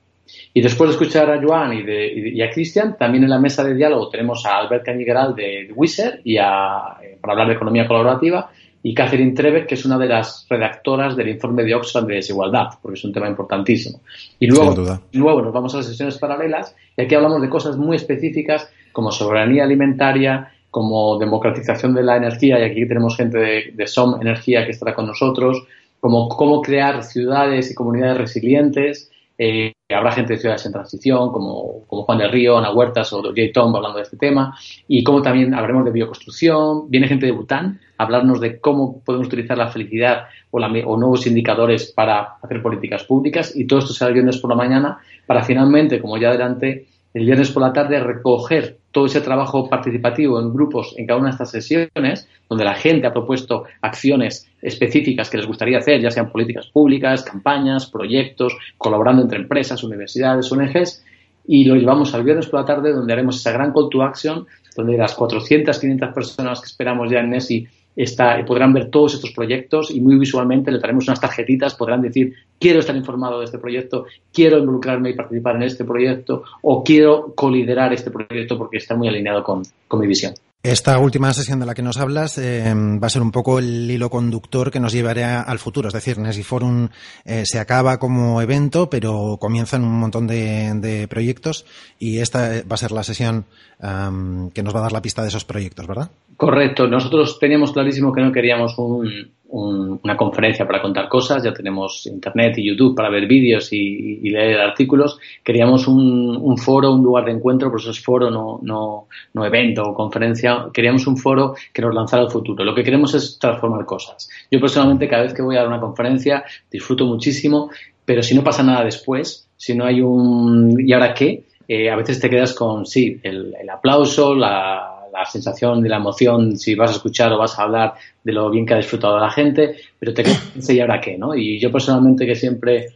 Y 0.53 0.61
después 0.61 0.91
de 0.91 0.93
escuchar 0.93 1.31
a 1.31 1.41
Joan 1.41 1.73
y, 1.73 2.39
a 2.39 2.51
Cristian, 2.51 2.97
también 2.99 3.23
en 3.23 3.31
la 3.31 3.39
mesa 3.39 3.63
de 3.63 3.73
diálogo 3.73 4.09
tenemos 4.09 4.45
a 4.45 4.59
Albert 4.59 4.85
Cañigueral 4.85 5.33
de 5.33 5.71
Wizard 5.73 6.19
y 6.23 6.37
a, 6.37 6.97
eh, 7.01 7.17
para 7.19 7.33
hablar 7.33 7.47
de 7.47 7.53
economía 7.55 7.87
colaborativa 7.87 8.51
y 8.83 8.93
Catherine 8.93 9.33
Trebeck, 9.33 9.67
que 9.67 9.75
es 9.75 9.85
una 9.85 9.97
de 9.97 10.07
las 10.07 10.45
redactoras 10.49 11.15
del 11.15 11.29
informe 11.29 11.63
de 11.63 11.75
Oxfam 11.75 12.05
de 12.05 12.15
desigualdad, 12.15 12.67
porque 12.81 12.97
es 12.97 13.03
un 13.03 13.11
tema 13.11 13.27
importantísimo. 13.27 14.01
Y 14.39 14.47
luego, 14.47 14.99
luego 15.13 15.41
nos 15.41 15.53
vamos 15.53 15.73
a 15.73 15.77
las 15.77 15.87
sesiones 15.87 16.17
paralelas 16.17 16.75
y 16.95 17.01
aquí 17.01 17.15
hablamos 17.15 17.41
de 17.41 17.49
cosas 17.49 17.77
muy 17.77 17.95
específicas 17.95 18.69
como 18.93 19.11
soberanía 19.11 19.63
alimentaria, 19.63 20.51
como 20.69 21.17
democratización 21.17 21.93
de 21.93 22.03
la 22.03 22.17
energía, 22.17 22.59
y 22.59 22.69
aquí 22.69 22.87
tenemos 22.87 23.15
gente 23.15 23.37
de, 23.37 23.71
de 23.73 23.87
SOM 23.87 24.21
Energía 24.21 24.65
que 24.65 24.71
estará 24.71 24.93
con 24.93 25.07
nosotros, 25.07 25.65
como 25.99 26.29
cómo 26.29 26.61
crear 26.61 27.03
ciudades 27.03 27.71
y 27.71 27.75
comunidades 27.75 28.17
resilientes, 28.17 29.11
eh, 29.37 29.73
habrá 29.89 30.11
gente 30.11 30.33
de 30.33 30.39
ciudades 30.39 30.65
en 30.65 30.71
transición, 30.71 31.31
como, 31.31 31.85
como 31.87 32.03
Juan 32.03 32.17
del 32.17 32.31
Río, 32.31 32.57
Ana 32.57 32.71
Huertas 32.71 33.13
o 33.13 33.21
Jay 33.35 33.51
Tom 33.51 33.75
hablando 33.75 33.97
de 33.97 34.03
este 34.03 34.17
tema, 34.17 34.57
y 34.87 35.03
como 35.03 35.21
también 35.21 35.53
hablaremos 35.53 35.85
de 35.85 35.91
bioconstrucción. 35.91 36.89
Viene 36.89 37.07
gente 37.07 37.25
de 37.25 37.31
Bután 37.31 37.79
a 37.97 38.03
hablarnos 38.03 38.41
de 38.41 38.59
cómo 38.59 39.01
podemos 39.03 39.27
utilizar 39.27 39.57
la 39.57 39.69
felicidad 39.69 40.25
o, 40.51 40.59
o 40.59 40.97
nuevos 40.97 41.27
indicadores 41.27 41.91
para 41.91 42.37
hacer 42.41 42.61
políticas 42.61 43.03
públicas, 43.03 43.55
y 43.55 43.67
todo 43.67 43.79
esto 43.79 43.93
será 43.93 44.09
el 44.09 44.15
viernes 44.15 44.37
por 44.39 44.49
la 44.49 44.55
mañana, 44.55 44.97
para 45.25 45.43
finalmente, 45.43 46.01
como 46.01 46.17
ya 46.17 46.29
adelante, 46.29 46.87
el 47.13 47.25
viernes 47.25 47.51
por 47.51 47.63
la 47.63 47.73
tarde 47.73 47.99
recoger 47.99 48.77
todo 48.97 49.05
ese 49.05 49.21
trabajo 49.21 49.69
participativo 49.69 50.41
en 50.41 50.51
grupos 50.51 50.95
en 50.97 51.05
cada 51.05 51.19
una 51.19 51.29
de 51.29 51.33
estas 51.33 51.51
sesiones, 51.51 52.27
donde 52.49 52.65
la 52.65 52.73
gente 52.73 53.05
ha 53.05 53.13
propuesto 53.13 53.65
acciones 53.79 54.49
específicas 54.59 55.29
que 55.29 55.37
les 55.37 55.45
gustaría 55.45 55.77
hacer, 55.77 56.01
ya 56.01 56.09
sean 56.09 56.31
políticas 56.31 56.65
públicas, 56.65 57.21
campañas, 57.21 57.85
proyectos, 57.91 58.57
colaborando 58.75 59.21
entre 59.21 59.37
empresas, 59.37 59.83
universidades, 59.83 60.51
ONGs, 60.51 61.05
y 61.45 61.65
lo 61.65 61.75
llevamos 61.75 62.15
al 62.15 62.23
viernes 62.23 62.47
por 62.47 62.61
la 62.61 62.65
tarde, 62.65 62.91
donde 62.91 63.13
haremos 63.13 63.35
esa 63.35 63.51
gran 63.51 63.71
call 63.71 63.87
to 63.91 64.01
action, 64.01 64.47
donde 64.75 64.97
las 64.97 65.13
400, 65.13 65.77
500 65.77 66.13
personas 66.15 66.59
que 66.59 66.65
esperamos 66.65 67.11
ya 67.11 67.19
en 67.19 67.29
NESI 67.29 67.67
está, 67.97 68.43
podrán 68.45 68.73
ver 68.73 68.89
todos 68.89 69.15
estos 69.15 69.31
proyectos 69.31 69.91
y 69.91 69.99
muy 69.99 70.17
visualmente 70.17 70.71
le 70.71 70.79
daremos 70.79 71.07
unas 71.07 71.19
tarjetitas, 71.19 71.75
podrán 71.75 72.01
decir, 72.01 72.33
quiero 72.59 72.79
estar 72.79 72.95
informado 72.95 73.39
de 73.39 73.45
este 73.45 73.57
proyecto, 73.57 74.05
quiero 74.31 74.59
involucrarme 74.59 75.09
y 75.09 75.13
participar 75.13 75.55
en 75.55 75.63
este 75.63 75.83
proyecto 75.83 76.43
o 76.61 76.83
quiero 76.83 77.33
coliderar 77.35 77.91
este 77.93 78.11
proyecto 78.11 78.57
porque 78.57 78.77
está 78.77 78.95
muy 78.95 79.07
alineado 79.07 79.43
con, 79.43 79.63
con 79.87 79.99
mi 79.99 80.07
visión. 80.07 80.33
Esta 80.63 80.99
última 80.99 81.33
sesión 81.33 81.59
de 81.59 81.65
la 81.65 81.73
que 81.73 81.81
nos 81.81 81.97
hablas 81.97 82.37
eh, 82.37 82.73
va 82.73 83.07
a 83.07 83.09
ser 83.09 83.21
un 83.21 83.31
poco 83.31 83.59
el 83.59 83.89
hilo 83.89 84.09
conductor 84.09 84.69
que 84.69 84.79
nos 84.79 84.91
llevará 84.91 85.41
al 85.41 85.59
futuro. 85.59 85.87
Es 85.87 85.93
decir, 85.93 86.17
Nesiforum 86.17 86.89
eh, 87.23 87.43
se 87.45 87.59
acaba 87.59 87.99
como 87.99 88.41
evento, 88.41 88.89
pero 88.89 89.37
comienzan 89.39 89.83
un 89.83 89.97
montón 89.97 90.27
de, 90.27 91.07
proyectos 91.09 91.65
y 91.99 92.19
esta 92.19 92.63
va 92.69 92.73
a 92.73 92.77
ser 92.77 92.91
la 92.91 93.03
sesión 93.03 93.45
que 93.79 94.63
nos 94.63 94.75
va 94.75 94.79
a 94.79 94.83
dar 94.83 94.91
la 94.91 95.01
pista 95.01 95.21
de 95.21 95.29
esos 95.29 95.45
proyectos, 95.45 95.87
¿verdad? 95.87 96.09
Correcto. 96.37 96.87
Nosotros 96.87 97.39
teníamos 97.39 97.71
clarísimo 97.71 98.13
que 98.13 98.21
no 98.21 98.31
queríamos 98.31 98.77
un, 98.77 99.31
una 99.49 100.15
conferencia 100.15 100.67
para 100.67 100.81
contar 100.83 101.09
cosas, 101.09 101.43
ya 101.43 101.51
tenemos 101.51 102.05
Internet 102.05 102.59
y 102.59 102.67
YouTube 102.67 102.95
para 102.95 103.09
ver 103.09 103.27
vídeos 103.27 103.73
y, 103.73 104.29
leer 104.29 104.59
artículos. 104.59 105.19
Queríamos 105.43 105.87
un, 105.87 106.57
foro, 106.57 106.93
un 106.93 107.01
lugar 107.01 107.25
de 107.25 107.31
encuentro, 107.31 107.71
por 107.71 107.79
eso 107.79 107.89
es 107.89 108.03
foro, 108.03 108.29
no, 108.29 108.59
no, 108.61 109.07
no 109.33 109.45
evento 109.45 109.81
o 109.81 109.95
conferencia. 109.95 110.67
Queríamos 110.71 111.07
un 111.07 111.17
foro 111.17 111.55
que 111.73 111.81
nos 111.81 111.95
lanzara 111.95 112.21
al 112.21 112.29
futuro. 112.29 112.63
Lo 112.63 112.75
que 112.75 112.83
queremos 112.83 113.15
es 113.15 113.39
transformar 113.39 113.85
cosas. 113.85 114.29
Yo 114.51 114.59
personalmente 114.59 115.07
cada 115.07 115.23
vez 115.23 115.33
que 115.33 115.41
voy 115.41 115.55
a 115.55 115.61
dar 115.61 115.67
una 115.67 115.79
conferencia 115.79 116.43
disfruto 116.69 117.05
muchísimo, 117.05 117.71
pero 118.05 118.21
si 118.21 118.35
no 118.35 118.43
pasa 118.43 118.61
nada 118.61 118.83
después, 118.83 119.49
si 119.55 119.73
no 119.73 119.85
hay 119.85 120.01
un 120.01 120.77
¿y 120.79 120.93
ahora 120.93 121.15
qué? 121.15 121.45
Eh, 121.67 121.89
a 121.89 121.95
veces 121.95 122.19
te 122.19 122.29
quedas 122.29 122.53
con, 122.53 122.85
sí, 122.85 123.19
el, 123.23 123.55
el 123.59 123.69
aplauso, 123.69 124.35
la 124.35 124.96
la 125.17 125.25
sensación 125.25 125.81
de 125.81 125.89
la 125.89 125.97
emoción 125.97 126.57
si 126.57 126.75
vas 126.75 126.91
a 126.91 126.93
escuchar 126.93 127.31
o 127.33 127.37
vas 127.37 127.57
a 127.57 127.63
hablar 127.63 127.93
de 128.23 128.31
lo 128.31 128.49
bien 128.49 128.65
que 128.65 128.73
ha 128.73 128.77
disfrutado 128.77 129.19
la 129.19 129.31
gente, 129.31 129.75
pero 129.99 130.13
te 130.13 130.23
quedas 130.23 130.69
y 130.69 130.79
ahora 130.79 130.99
qué, 130.99 131.17
¿no? 131.17 131.35
Y 131.35 131.59
yo 131.59 131.71
personalmente 131.71 132.25
que 132.25 132.35
siempre 132.35 132.87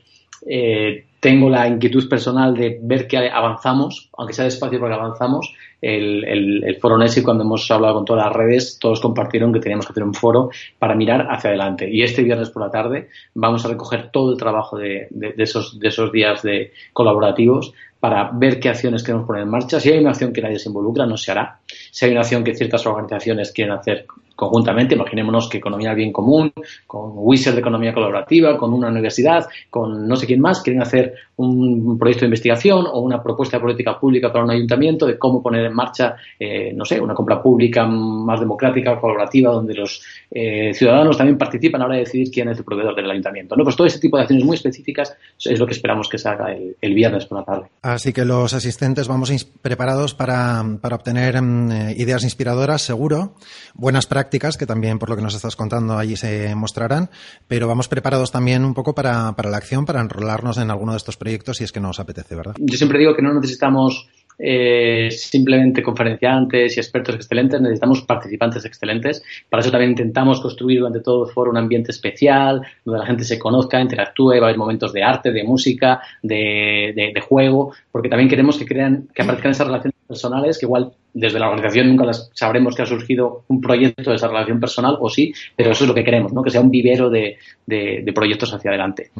eh, 0.48 1.06
tengo 1.20 1.50
la 1.50 1.68
inquietud 1.68 2.08
personal 2.10 2.56
de 2.56 2.80
ver 2.82 3.08
que 3.08 3.18
avanzamos, 3.30 4.10
aunque 4.18 4.34
sea 4.34 4.46
despacio 4.46 4.80
porque 4.80 4.96
avanzamos. 4.96 5.54
El, 5.82 6.24
el, 6.64 6.78
foro 6.80 6.98
Nesi, 6.98 7.24
cuando 7.24 7.44
hemos 7.44 7.70
hablado 7.72 7.96
con 7.96 8.06
todas 8.06 8.26
las 8.26 8.36
redes, 8.36 8.78
todos 8.80 9.02
compartieron 9.02 9.52
que 9.52 9.60
teníamos 9.60 9.88
que 9.88 9.92
hacer 9.92 10.04
un 10.04 10.14
foro 10.14 10.52
para 10.78 10.96
mirar 10.96 11.28
hacia 11.30 11.50
adelante. 11.50 11.90
Y 11.92 12.04
este 12.04 12.22
viernes 12.22 12.52
por 12.52 12.62
la 12.62 12.70
tarde 12.70 13.10
vamos 13.34 13.65
a 13.65 13.70
recoger 13.70 14.12
todo 14.12 14.32
el 14.32 14.38
trabajo 14.38 14.78
de, 14.78 15.08
de, 15.10 15.34
esos, 15.38 15.80
de 15.80 15.88
esos 15.88 16.12
días 16.12 16.44
de 16.44 16.72
colaborativos 16.94 17.74
para 18.00 18.32
ver 18.34 18.60
qué 18.60 18.70
acciones 18.70 19.04
queremos 19.04 19.28
poner 19.28 19.44
en 19.44 19.50
marcha. 19.50 19.80
Si 19.80 19.91
hay 19.91 20.00
una 20.00 20.10
acción 20.10 20.34
que 20.34 20.41
nadie 20.41 20.60
se 20.60 20.70
involucra, 20.70 21.06
no 21.06 21.17
se 21.17 21.32
hará. 21.32 21.60
Si 21.91 22.06
hay 22.06 22.12
una 22.12 22.22
acción 22.22 22.44
que 22.44 22.56
ciertas 22.56 22.86
organizaciones 22.86 23.52
quieren 23.52 23.74
hacer 23.74 24.06
conjuntamente, 24.41 24.95
imaginémonos 24.95 25.47
que 25.47 25.60
Economía 25.60 25.93
Bien 25.93 26.12
Común, 26.12 26.51
con 26.88 27.12
Wizard 27.13 27.54
de 27.54 27.60
Economía 27.60 27.93
Colaborativa, 27.93 28.58
con 28.58 28.73
una 28.73 28.88
universidad, 28.88 29.47
con 29.69 30.08
no 30.08 30.15
sé 30.15 30.25
quién 30.25 30.41
más, 30.41 30.63
quieren 30.63 30.82
hacer 30.82 31.13
un 31.38 31.99
proyecto 31.99 32.21
de 32.21 32.27
investigación 32.27 32.88
o 32.91 33.01
una 33.01 33.21
propuesta 33.21 33.58
de 33.58 33.62
política 33.62 33.99
pública 33.99 34.32
para 34.32 34.43
un 34.43 34.49
ayuntamiento 34.49 35.06
de 35.06 35.19
cómo 35.19 35.43
poner 35.43 35.65
en 35.65 35.73
marcha, 35.73 36.15
eh, 36.39 36.73
no 36.73 36.86
sé, 36.86 36.99
una 36.99 37.13
compra 37.13 37.39
pública 37.39 37.86
más 37.86 38.39
democrática, 38.39 38.99
colaborativa, 38.99 39.51
donde 39.51 39.75
los 39.75 40.04
eh, 40.32 40.73
ciudadanos 40.73 41.17
también 41.17 41.38
participan 41.38 41.84
a 41.84 41.88
la 41.88 41.95
de 41.95 41.99
decidir 42.01 42.32
quién 42.32 42.49
es 42.49 42.58
el 42.58 42.63
proveedor 42.63 42.95
del 42.95 43.12
ayuntamiento. 43.12 43.56
¿no? 43.56 43.63
Pues 43.63 43.75
todo 43.75 43.86
ese 43.86 43.99
tipo 43.99 44.17
de 44.17 44.23
acciones 44.23 44.43
muy 44.43 44.56
específicas 44.56 45.15
es 45.45 45.60
lo 45.60 45.67
que 45.67 45.73
esperamos 45.73 46.10
que 46.10 46.17
se 46.17 46.30
haga 46.30 46.47
el, 46.51 46.93
viernes 46.95 47.25
por 47.27 47.39
la 47.39 47.45
tarde. 47.45 47.67
Así 47.84 48.12
que 48.12 48.25
los 48.25 48.54
asistentes 48.54 49.08
vamos 49.08 49.32
preparados 49.62 50.15
para, 50.15 50.63
para 50.82 50.95
obtener 50.95 51.39
mm, 51.41 51.71
eh, 51.71 51.95
ideas 51.97 52.23
inspiradoras, 52.23 52.82
seguro, 52.82 53.36
buenas 53.75 54.08
prácticas 54.08 54.31
que 54.32 54.65
también, 54.65 54.98
por 54.98 55.10
lo 55.10 55.15
que 55.15 55.22
nos 55.22 55.36
estás 55.36 55.56
contando, 55.56 55.98
allí 55.98 56.15
se 56.15 56.56
mostrarán, 56.56 57.10
pero 57.48 57.67
vamos 57.67 57.88
preparados 57.88 58.32
también 58.32 58.63
un 58.63 58.74
poco 58.74 58.96
para, 58.96 59.34
para 59.34 59.50
la 59.50 59.58
acción, 59.58 59.86
para 59.86 60.00
enrolarnos 60.00 60.58
en 60.58 60.72
alguno 60.72 60.94
de 60.94 60.98
estos 60.98 61.17
proyectos 61.17 61.58
si 61.58 61.63
es 61.63 61.72
que 61.72 61.80
nos 61.80 62.00
apetece, 62.00 62.36
¿verdad? 62.36 62.56
Yo 62.58 62.78
siempre 62.78 63.00
digo 63.00 63.15
que 63.15 63.22
no 63.22 63.34
necesitamos 63.34 64.08
eh, 64.44 65.10
simplemente 65.12 65.84
conferenciantes 65.84 66.76
y 66.76 66.80
expertos 66.80 67.15
excelentes, 67.15 67.62
necesitamos 67.62 68.02
participantes 68.02 68.65
excelentes. 68.65 69.24
Para 69.50 69.62
eso 69.62 69.70
también 69.70 69.91
intentamos 69.91 70.41
construir 70.41 70.80
durante 70.80 71.02
todo 71.02 71.28
el 71.28 71.32
foro 71.32 71.52
un 71.52 71.58
ambiente 71.58 71.91
especial, 71.91 72.62
donde 72.84 73.00
la 73.00 73.06
gente 73.06 73.24
se 73.24 73.38
conozca, 73.38 73.80
interactúe, 73.80 74.32
va 74.32 74.38
a 74.38 74.44
haber 74.46 74.58
momentos 74.58 74.94
de 74.94 75.04
arte, 75.04 75.32
de 75.32 75.44
música, 75.44 76.02
de, 76.24 76.94
de, 76.96 77.22
juego, 77.22 77.74
porque 77.91 78.10
también 78.10 78.30
queremos 78.30 78.58
que 78.58 78.65
crean, 78.65 79.08
que 79.13 79.22
aparezcan 79.22 79.52
esas 79.52 79.67
relaciones 79.67 79.90
personales, 80.12 80.60
que 80.60 80.65
igual 80.65 80.91
desde 81.13 81.39
la 81.39 81.50
organización 81.50 81.88
nunca 81.89 82.06
las 82.06 82.30
sabremos 82.34 82.76
que 82.76 82.84
ha 82.84 82.86
surgido 82.86 83.43
un 83.47 83.60
proyecto 83.62 84.12
de 84.12 84.15
esa 84.17 84.28
relación 84.28 84.60
personal, 84.60 84.97
o 85.00 85.10
sí, 85.10 85.34
pero 85.56 85.71
eso 85.71 85.84
es 85.84 85.88
lo 85.88 85.95
que 85.95 86.04
queremos, 86.04 86.34
¿no? 86.34 86.43
que 86.43 86.52
sea 86.52 86.62
un 86.62 86.69
vivero 86.69 87.10
de, 87.10 87.38
de 87.65 88.13
proyectos 88.13 88.54
hacia 88.54 88.69
adelante. 88.69 89.12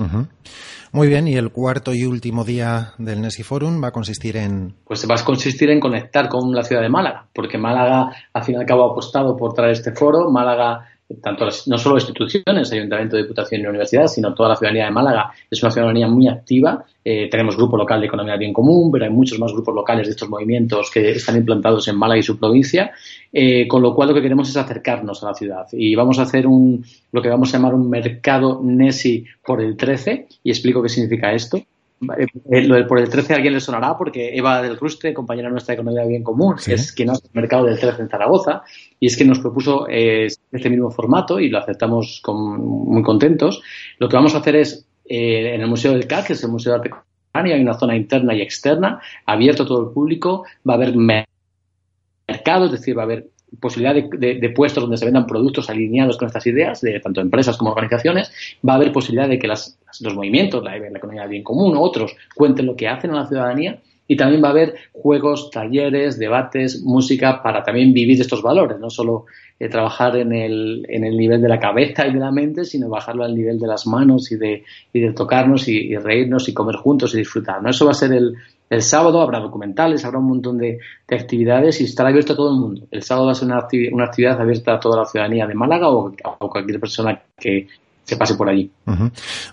Muy 0.94 1.08
bien, 1.08 1.26
y 1.26 1.36
el 1.36 1.52
cuarto 1.52 1.94
y 1.94 2.04
último 2.04 2.44
día 2.44 2.94
del 2.98 3.22
Nesi 3.22 3.44
Forum 3.44 3.82
va 3.82 3.88
a 3.88 3.92
consistir 3.92 4.36
en... 4.36 4.74
Pues 4.84 5.10
va 5.10 5.16
a 5.16 5.24
consistir 5.24 5.70
en 5.70 5.80
conectar 5.80 6.28
con 6.28 6.54
la 6.54 6.64
ciudad 6.64 6.82
de 6.82 6.90
Málaga, 6.90 7.28
porque 7.34 7.58
Málaga 7.58 8.12
al 8.34 8.44
fin 8.44 8.56
y 8.56 8.58
al 8.58 8.66
cabo 8.66 8.84
ha 8.84 8.92
apostado 8.92 9.38
por 9.38 9.54
traer 9.54 9.72
este 9.72 9.94
foro. 9.94 10.30
Málaga 10.30 10.91
tanto 11.22 11.48
no 11.68 11.78
solo 11.78 11.96
instituciones, 11.96 12.72
Ayuntamiento, 12.72 13.18
Diputación 13.18 13.62
y 13.62 13.66
Universidad, 13.66 14.08
sino 14.08 14.34
toda 14.34 14.50
la 14.50 14.56
ciudadanía 14.56 14.86
de 14.86 14.92
Málaga 14.92 15.32
es 15.50 15.62
una 15.62 15.72
ciudadanía 15.72 16.08
muy 16.08 16.28
activa. 16.28 16.86
Eh, 17.04 17.28
tenemos 17.30 17.58
grupo 17.58 17.78
local 17.78 18.00
de 18.00 18.08
economía 18.08 18.38
bien 18.38 18.54
común, 18.54 18.92
pero 18.92 19.06
hay 19.06 19.12
muchos 19.12 19.40
más 19.40 19.52
grupos 19.52 19.74
locales 19.74 20.08
de 20.08 20.12
estos 20.12 20.30
movimientos 20.30 20.92
que 20.92 21.12
están 21.12 21.38
implantados 21.38 21.88
en 21.88 21.98
Málaga 21.98 22.20
y 22.20 22.24
su 22.24 22.38
provincia, 22.38 22.92
eh, 23.34 23.68
con 23.68 23.82
lo 23.82 23.96
cual 23.96 24.10
lo 24.10 24.16
que 24.16 24.22
queremos 24.22 24.50
es 24.50 24.58
acercarnos 24.58 25.24
a 25.24 25.28
la 25.28 25.34
ciudad 25.34 25.68
y 25.72 25.96
vamos 25.96 26.20
a 26.20 26.24
hacer 26.24 26.48
un, 26.48 26.86
lo 27.12 27.22
que 27.22 27.30
vamos 27.30 27.54
a 27.54 27.58
llamar 27.58 27.74
un 27.74 27.90
mercado 27.90 28.62
NESI 28.64 29.26
por 29.46 29.62
el 29.62 29.76
13 29.76 30.28
y 30.44 30.50
explico 30.50 30.82
qué 30.82 30.90
significa 30.90 31.34
esto. 31.34 31.60
Eh, 32.02 32.64
lo 32.64 32.76
del 32.76 32.88
por 32.88 32.98
el 33.00 33.10
13 33.10 33.34
a 33.34 33.36
alguien 33.36 33.54
le 33.54 33.60
sonará 33.60 33.96
porque 33.96 34.36
Eva 34.36 34.62
del 34.62 34.78
Rustre, 34.78 35.14
compañera 35.14 35.50
nuestra 35.50 35.74
de 35.74 35.82
Economía 35.82 36.06
Bien 36.06 36.24
Común, 36.24 36.56
es 36.66 36.92
quien 36.94 37.12
hace 37.12 37.28
el 37.28 37.34
mercado 37.34 37.66
del 37.66 37.80
13 37.80 38.02
en 38.02 38.10
Zaragoza 38.10 38.64
y 39.00 39.06
es 39.06 39.16
que 39.16 39.24
nos 39.24 39.40
propuso 39.40 39.88
eh, 39.88 40.26
este 40.26 40.70
mismo 40.70 40.90
formato 40.90 41.40
y 41.40 41.50
lo 41.50 41.60
aceptamos 41.60 42.20
con, 42.24 42.60
muy 42.60 43.04
contentos. 43.04 43.62
Lo 44.00 44.10
que 44.10 44.16
vamos 44.16 44.34
a 44.34 44.40
hacer 44.40 44.56
es 44.56 44.88
eh, 45.06 45.54
en 45.54 45.62
el 45.62 45.68
Museo 45.68 45.92
del 45.92 46.08
CAC, 46.08 46.28
que 46.28 46.34
es 46.34 46.44
el 46.44 46.50
Museo 46.50 46.74
de 46.74 46.78
Arte 46.80 46.90
Contemporáneo, 46.90 47.56
hay 47.56 47.62
una 47.62 47.78
zona 47.78 47.96
interna 47.96 48.34
y 48.34 48.42
externa, 48.42 49.00
abierto 49.26 49.64
a 49.64 49.68
todo 49.68 49.88
el 49.88 49.94
público, 49.94 50.46
va 50.68 50.74
a 50.74 50.78
haber 50.78 50.96
mercado, 50.96 52.66
es 52.66 52.72
decir, 52.72 52.98
va 52.98 53.04
a 53.04 53.06
haber 53.06 53.28
posibilidad 53.60 53.94
de, 53.94 54.50
puestos 54.56 54.82
donde 54.82 54.98
se 54.98 55.06
vendan 55.06 55.28
productos 55.28 55.70
alineados 55.70 56.18
con 56.18 56.28
estas 56.28 56.46
ideas, 56.48 56.82
de 56.82 57.00
tanto 57.00 57.22
empresas 57.22 57.58
como 57.58 57.72
organizaciones, 57.72 58.32
va 58.68 58.74
a 58.74 58.76
haber 58.78 58.92
posibilidad 58.92 59.28
de 59.28 59.40
que 59.40 59.48
los 59.48 59.76
movimientos, 60.14 60.64
la, 60.64 60.78
economía 60.78 61.22
del 61.22 61.32
bien 61.32 61.44
común 61.44 61.76
o 61.76 61.82
otros, 61.82 62.16
cuenten 62.36 62.66
lo 62.66 62.76
que 62.76 62.88
hacen 62.88 63.12
a 63.12 63.22
la 63.22 63.28
ciudadanía 63.28 63.80
y 64.08 64.18
también 64.18 64.44
va 64.44 64.50
a 64.50 64.52
haber 64.52 64.76
juegos, 64.92 65.52
talleres, 65.52 66.20
debates, 66.20 66.82
música 66.82 67.42
para 67.42 67.64
también 67.64 67.94
vivir 67.94 68.20
estos 68.20 68.42
valores, 68.42 68.78
no 68.78 68.90
solo 68.90 69.26
eh, 69.60 69.70
trabajar 69.70 70.18
en 70.18 70.34
el, 70.34 70.86
en 70.90 71.04
el 71.06 71.16
nivel 71.16 71.42
de 71.42 71.48
la 71.48 71.60
cabeza 71.60 72.08
y 72.08 72.14
de 72.14 72.20
la 72.20 72.32
mente, 72.32 72.66
sino 72.66 72.90
bajarlo 72.90 73.24
al 73.24 73.36
nivel 73.36 73.60
de 73.60 73.68
las 73.68 73.88
manos 73.88 74.32
y 74.32 74.36
de, 74.36 74.64
y 74.92 75.00
de 75.00 75.14
tocarnos 75.14 75.68
y, 75.68 75.96
reírnos 75.96 76.50
y 76.50 76.54
comer 76.54 76.76
juntos 76.76 77.14
y 77.14 77.20
disfrutar. 77.20 77.62
¿no? 77.62 77.70
Eso 77.70 77.86
va 77.86 77.92
a 77.92 77.94
ser 77.94 78.12
el, 78.12 78.36
el 78.72 78.82
sábado, 78.82 79.22
habrá 79.22 79.40
documentales, 79.40 80.06
habrá 80.06 80.20
un 80.20 80.28
montón 80.28 80.58
de, 80.58 80.80
actividades 81.10 81.82
y 81.82 81.84
estará 81.84 82.08
abierto 82.08 82.32
a 82.32 82.36
todo 82.38 82.54
el 82.54 82.60
mundo. 82.60 82.88
El 82.90 83.04
sábado 83.04 83.26
va 83.26 83.34
a 83.34 83.36
ser 83.36 83.50
una, 83.50 83.68
una 83.92 84.06
actividad 84.06 84.40
abierta 84.40 84.76
a 84.76 84.80
toda 84.80 85.02
la 85.02 85.06
ciudadanía 85.06 85.46
de 85.46 85.54
Málaga 85.54 85.90
o 85.90 86.14
a 86.24 86.38
cualquier 86.48 86.80
persona 86.80 87.22
que, 87.38 87.68
se 88.04 88.16
pase 88.16 88.36
por 88.36 88.50
allí. 88.50 88.72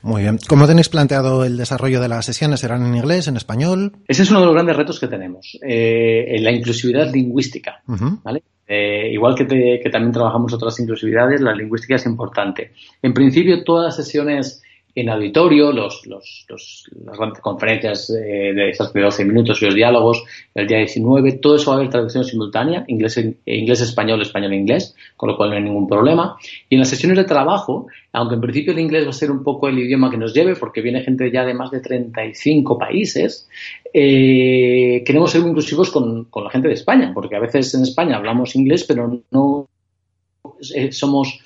Muy 0.03 0.23
bien. 0.23 0.39
¿Cómo 0.49 0.67
tenéis 0.67 0.89
planteado 0.89 1.45
el 1.45 1.57
desarrollo 1.57 2.01
de 2.01 2.09
las 2.09 2.27
sesiones? 2.27 2.61
¿Serán 2.61 2.87
en 2.87 2.95
inglés, 2.95 3.29
en 3.29 3.37
español? 3.37 3.93
Ese 4.07 4.23
es 4.23 4.31
uno 4.31 4.41
de 4.41 4.47
los 4.47 4.55
grandes 4.55 4.77
retos 4.77 5.01
que 5.01 5.09
tenemos, 5.09 5.59
eh, 5.63 6.37
la 6.41 6.53
inclusividad 6.53 7.13
lingüística. 7.13 7.83
¿vale? 7.87 8.43
Eh, 8.67 9.11
igual 9.13 9.35
que, 9.35 9.47
que, 9.47 9.91
también 9.91 10.13
trabajamos 10.13 10.53
otras 10.53 10.79
inclusividades, 10.79 11.41
la 11.41 11.55
lingüística 11.55 11.97
es 11.97 12.07
importante. 12.07 12.73
En 13.03 13.13
principio, 13.13 13.65
todas 13.65 13.87
las 13.87 13.97
sesiones 13.97 14.63
en 15.01 15.11
auditorio, 15.11 15.73
los, 15.73 16.07
los, 16.07 16.47
las 16.49 17.17
grandes 17.17 17.41
conferencias 17.41 18.11
eh, 18.11 18.53
de 18.55 18.71
esas 18.71 18.93
de 18.93 19.03
12 19.03 19.25
minutos 19.25 19.63
y 19.63 19.67
los 19.67 19.75
diálogos 19.75 20.25
el 20.55 20.67
día 20.67 20.79
19, 20.79 21.33
todo 21.35 21.57
eso 21.57 21.71
va 21.71 21.77
a 21.77 21.81
haber 21.81 21.91
traducción 21.91 22.25
simultánea, 22.25 22.85
inglés, 22.89 23.17
inglés, 23.47 23.81
español, 23.81 24.23
español, 24.23 24.55
inglés, 24.55 24.95
con 25.17 25.29
lo 25.29 25.37
cual 25.37 25.51
no 25.51 25.57
hay 25.57 25.63
ningún 25.63 25.87
problema. 25.87 26.37
Y 26.69 26.75
en 26.75 26.81
las 26.81 26.89
sesiones 26.89 27.17
de 27.19 27.25
trabajo, 27.25 27.87
aunque 28.13 28.35
en 28.35 28.41
principio 28.41 28.73
el 28.73 28.81
inglés 28.81 29.07
va 29.07 29.11
a 29.11 29.13
ser 29.13 29.31
un 29.31 29.45
poco 29.45 29.69
el 29.69 29.79
idioma 29.79 30.11
que 30.11 30.17
nos 30.17 30.35
lleve, 30.35 30.57
porque 30.57 30.81
viene 30.81 31.03
gente 31.03 31.31
ya 31.31 31.45
de 31.45 31.55
más 31.55 31.71
de 31.71 31.81
35 31.81 32.79
países, 32.79 33.49
eh, 33.93 35.03
queremos 35.07 35.31
ser 35.31 35.43
muy 35.43 35.51
inclusivos 35.51 35.91
con, 35.91 36.25
con 36.25 36.45
la 36.45 36.51
gente 36.51 36.69
de 36.69 36.75
España, 36.75 37.13
porque 37.15 37.37
a 37.37 37.41
veces 37.41 37.73
en 37.75 37.83
España 37.83 38.17
hablamos 38.17 38.57
inglés, 38.57 38.85
pero 38.85 39.23
no 39.31 39.69
eh, 40.75 40.93
somos 40.93 41.41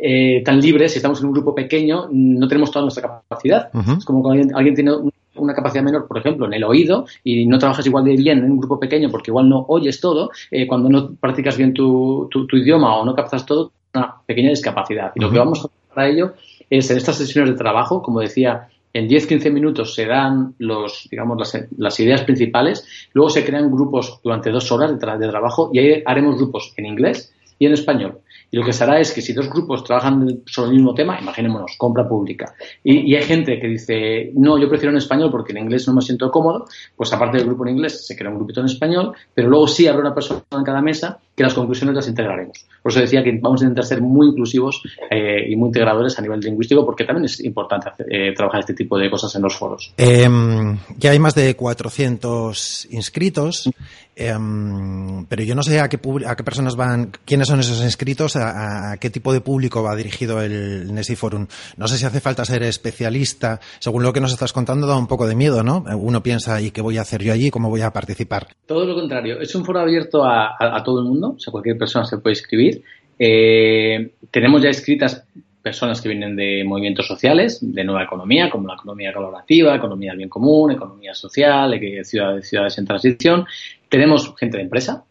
eh, 0.00 0.42
tan 0.44 0.60
libres, 0.60 0.92
si 0.92 0.98
estamos 0.98 1.20
en 1.20 1.26
un 1.26 1.32
grupo 1.32 1.54
pequeño, 1.54 2.08
no 2.12 2.46
tenemos 2.46 2.70
toda 2.70 2.84
nuestra 2.84 3.02
capacidad. 3.02 3.68
Es 3.96 4.04
como 4.04 4.22
cuando 4.22 4.56
alguien, 4.56 4.74
tiene 4.74 4.92
una 5.34 5.54
capacidad 5.54 5.82
menor, 5.82 6.06
por 6.06 6.18
ejemplo, 6.18 6.46
en 6.46 6.54
el 6.54 6.62
oído 6.62 7.06
y 7.24 7.46
no 7.46 7.58
trabajas 7.58 7.86
igual 7.86 8.04
de 8.04 8.16
bien 8.16 8.38
en 8.38 8.52
un 8.52 8.58
grupo 8.58 8.78
pequeño 8.78 9.10
porque 9.10 9.30
igual 9.32 9.48
no 9.48 9.64
oyes 9.68 10.00
todo, 10.00 10.30
eh, 10.52 10.68
cuando 10.68 10.88
no 10.88 11.14
practicas 11.14 11.56
bien 11.56 11.74
tu, 11.74 12.28
tu, 12.30 12.56
idioma 12.56 12.96
o 12.96 13.04
no 13.04 13.14
captas 13.14 13.44
todo, 13.44 13.72
una 13.92 14.14
pequeña 14.24 14.50
discapacidad. 14.50 15.10
Y 15.16 15.20
lo 15.20 15.30
que 15.30 15.38
vamos 15.38 15.58
a 15.58 15.62
hacer 15.62 15.78
para 15.92 16.08
ello 16.08 16.34
es 16.70 16.88
en 16.90 16.96
estas 16.96 17.16
sesiones 17.16 17.50
de 17.50 17.56
trabajo, 17.56 18.00
como 18.00 18.20
decía, 18.20 18.68
en 18.92 19.08
10-15 19.08 19.52
minutos 19.52 19.94
se 19.94 20.06
dan 20.06 20.54
los, 20.58 21.08
digamos, 21.10 21.38
las, 21.38 21.66
las, 21.76 22.00
ideas 22.00 22.22
principales, 22.22 22.86
luego 23.12 23.30
se 23.30 23.44
crean 23.44 23.70
grupos 23.70 24.20
durante 24.22 24.50
dos 24.50 24.70
horas 24.72 24.98
de, 24.98 25.18
de 25.18 25.28
trabajo 25.28 25.70
y 25.72 25.78
ahí 25.78 26.02
haremos 26.06 26.36
grupos 26.36 26.72
en 26.76 26.86
inglés 26.86 27.32
y 27.58 27.66
en 27.66 27.72
español. 27.72 28.20
Y 28.50 28.56
lo 28.56 28.64
que 28.64 28.72
se 28.72 28.84
hará 28.84 28.98
es 28.98 29.12
que 29.12 29.20
si 29.20 29.32
dos 29.32 29.50
grupos 29.50 29.84
trabajan 29.84 30.42
sobre 30.46 30.70
el 30.70 30.76
mismo 30.76 30.94
tema, 30.94 31.18
imaginémonos, 31.20 31.76
compra 31.76 32.08
pública, 32.08 32.54
y, 32.82 33.14
hay 33.14 33.22
gente 33.22 33.60
que 33.60 33.68
dice, 33.68 34.32
no, 34.34 34.58
yo 34.58 34.68
prefiero 34.68 34.90
en 34.90 34.98
español 34.98 35.30
porque 35.30 35.52
en 35.52 35.58
inglés 35.58 35.86
no 35.88 35.94
me 35.94 36.02
siento 36.02 36.30
cómodo, 36.30 36.66
pues 36.96 37.12
aparte 37.12 37.38
del 37.38 37.46
grupo 37.46 37.66
en 37.66 37.76
inglés 37.76 38.06
se 38.06 38.16
crea 38.16 38.30
un 38.30 38.36
grupito 38.36 38.60
en 38.60 38.66
español, 38.66 39.14
pero 39.34 39.48
luego 39.48 39.66
sí 39.66 39.86
habrá 39.86 40.00
una 40.00 40.14
persona 40.14 40.42
en 40.50 40.64
cada 40.64 40.80
mesa 40.80 41.20
que 41.38 41.44
las 41.44 41.54
conclusiones 41.54 41.94
las 41.94 42.08
integraremos. 42.08 42.66
Por 42.82 42.90
eso 42.90 43.00
decía 43.00 43.22
que 43.22 43.30
vamos 43.40 43.62
a 43.62 43.64
intentar 43.64 43.84
ser 43.84 44.02
muy 44.02 44.26
inclusivos 44.26 44.82
eh, 45.08 45.48
y 45.48 45.54
muy 45.54 45.68
integradores 45.68 46.18
a 46.18 46.22
nivel 46.22 46.40
lingüístico 46.40 46.84
porque 46.84 47.04
también 47.04 47.26
es 47.26 47.38
importante 47.44 47.90
eh, 48.10 48.34
trabajar 48.34 48.60
este 48.60 48.74
tipo 48.74 48.98
de 48.98 49.08
cosas 49.08 49.34
en 49.36 49.42
los 49.42 49.56
foros. 49.56 49.94
Em, 49.96 50.76
ya 50.98 51.12
hay 51.12 51.18
más 51.20 51.36
de 51.36 51.54
400 51.54 52.88
inscritos, 52.90 53.70
em, 54.16 55.26
pero 55.26 55.44
yo 55.44 55.54
no 55.54 55.62
sé 55.62 55.78
a 55.78 55.88
qué, 55.88 56.00
a 56.26 56.34
qué 56.34 56.42
personas 56.42 56.74
van, 56.74 57.12
quiénes 57.24 57.46
son 57.46 57.60
esos 57.60 57.80
inscritos, 57.84 58.34
a, 58.34 58.96
qué 59.00 59.08
tipo 59.08 59.32
de 59.32 59.40
público 59.40 59.80
va 59.84 59.94
dirigido 59.94 60.42
el 60.42 60.92
Nesi 60.92 61.14
Forum. 61.14 61.46
No 61.76 61.86
sé 61.86 61.98
si 61.98 62.04
hace 62.04 62.20
falta 62.20 62.44
ser 62.44 62.64
especialista. 62.64 63.60
Según 63.78 64.02
lo 64.02 64.12
que 64.12 64.20
nos 64.20 64.32
estás 64.32 64.52
contando, 64.52 64.88
da 64.88 64.96
un 64.96 65.06
poco 65.06 65.28
de 65.28 65.36
miedo, 65.36 65.62
¿no? 65.62 65.84
Uno 65.96 66.20
piensa, 66.20 66.60
¿y 66.60 66.72
qué 66.72 66.80
voy 66.80 66.98
a 66.98 67.02
hacer 67.02 67.22
yo 67.22 67.32
allí? 67.32 67.50
¿Cómo 67.50 67.70
voy 67.70 67.82
a 67.82 67.92
participar? 67.92 68.48
Todo 68.66 68.84
lo 68.84 68.96
contrario. 68.96 69.40
Es 69.40 69.54
un 69.54 69.64
foro 69.64 69.78
abierto 69.78 70.24
a 70.24 70.82
todo 70.84 70.98
el 70.98 71.06
mundo 71.06 71.27
o 71.36 71.38
sea, 71.38 71.50
cualquier 71.50 71.78
persona 71.78 72.04
se 72.04 72.18
puede 72.18 72.34
escribir. 72.34 72.82
Eh, 73.18 74.12
tenemos 74.30 74.62
ya 74.62 74.70
escritas 74.70 75.24
personas 75.62 76.00
que 76.00 76.08
vienen 76.08 76.36
de 76.36 76.64
movimientos 76.64 77.06
sociales, 77.06 77.58
de 77.60 77.84
nueva 77.84 78.04
economía, 78.04 78.48
como 78.48 78.68
la 78.68 78.74
economía 78.74 79.12
colaborativa, 79.12 79.74
economía 79.74 80.12
del 80.12 80.18
bien 80.18 80.28
común, 80.28 80.70
economía 80.70 81.14
social, 81.14 81.78
ciudades, 82.04 82.48
ciudades 82.48 82.78
en 82.78 82.86
transición. 82.86 83.46
Tenemos 83.88 84.34
gente 84.38 84.56
de 84.56 84.62
empresa, 84.62 85.04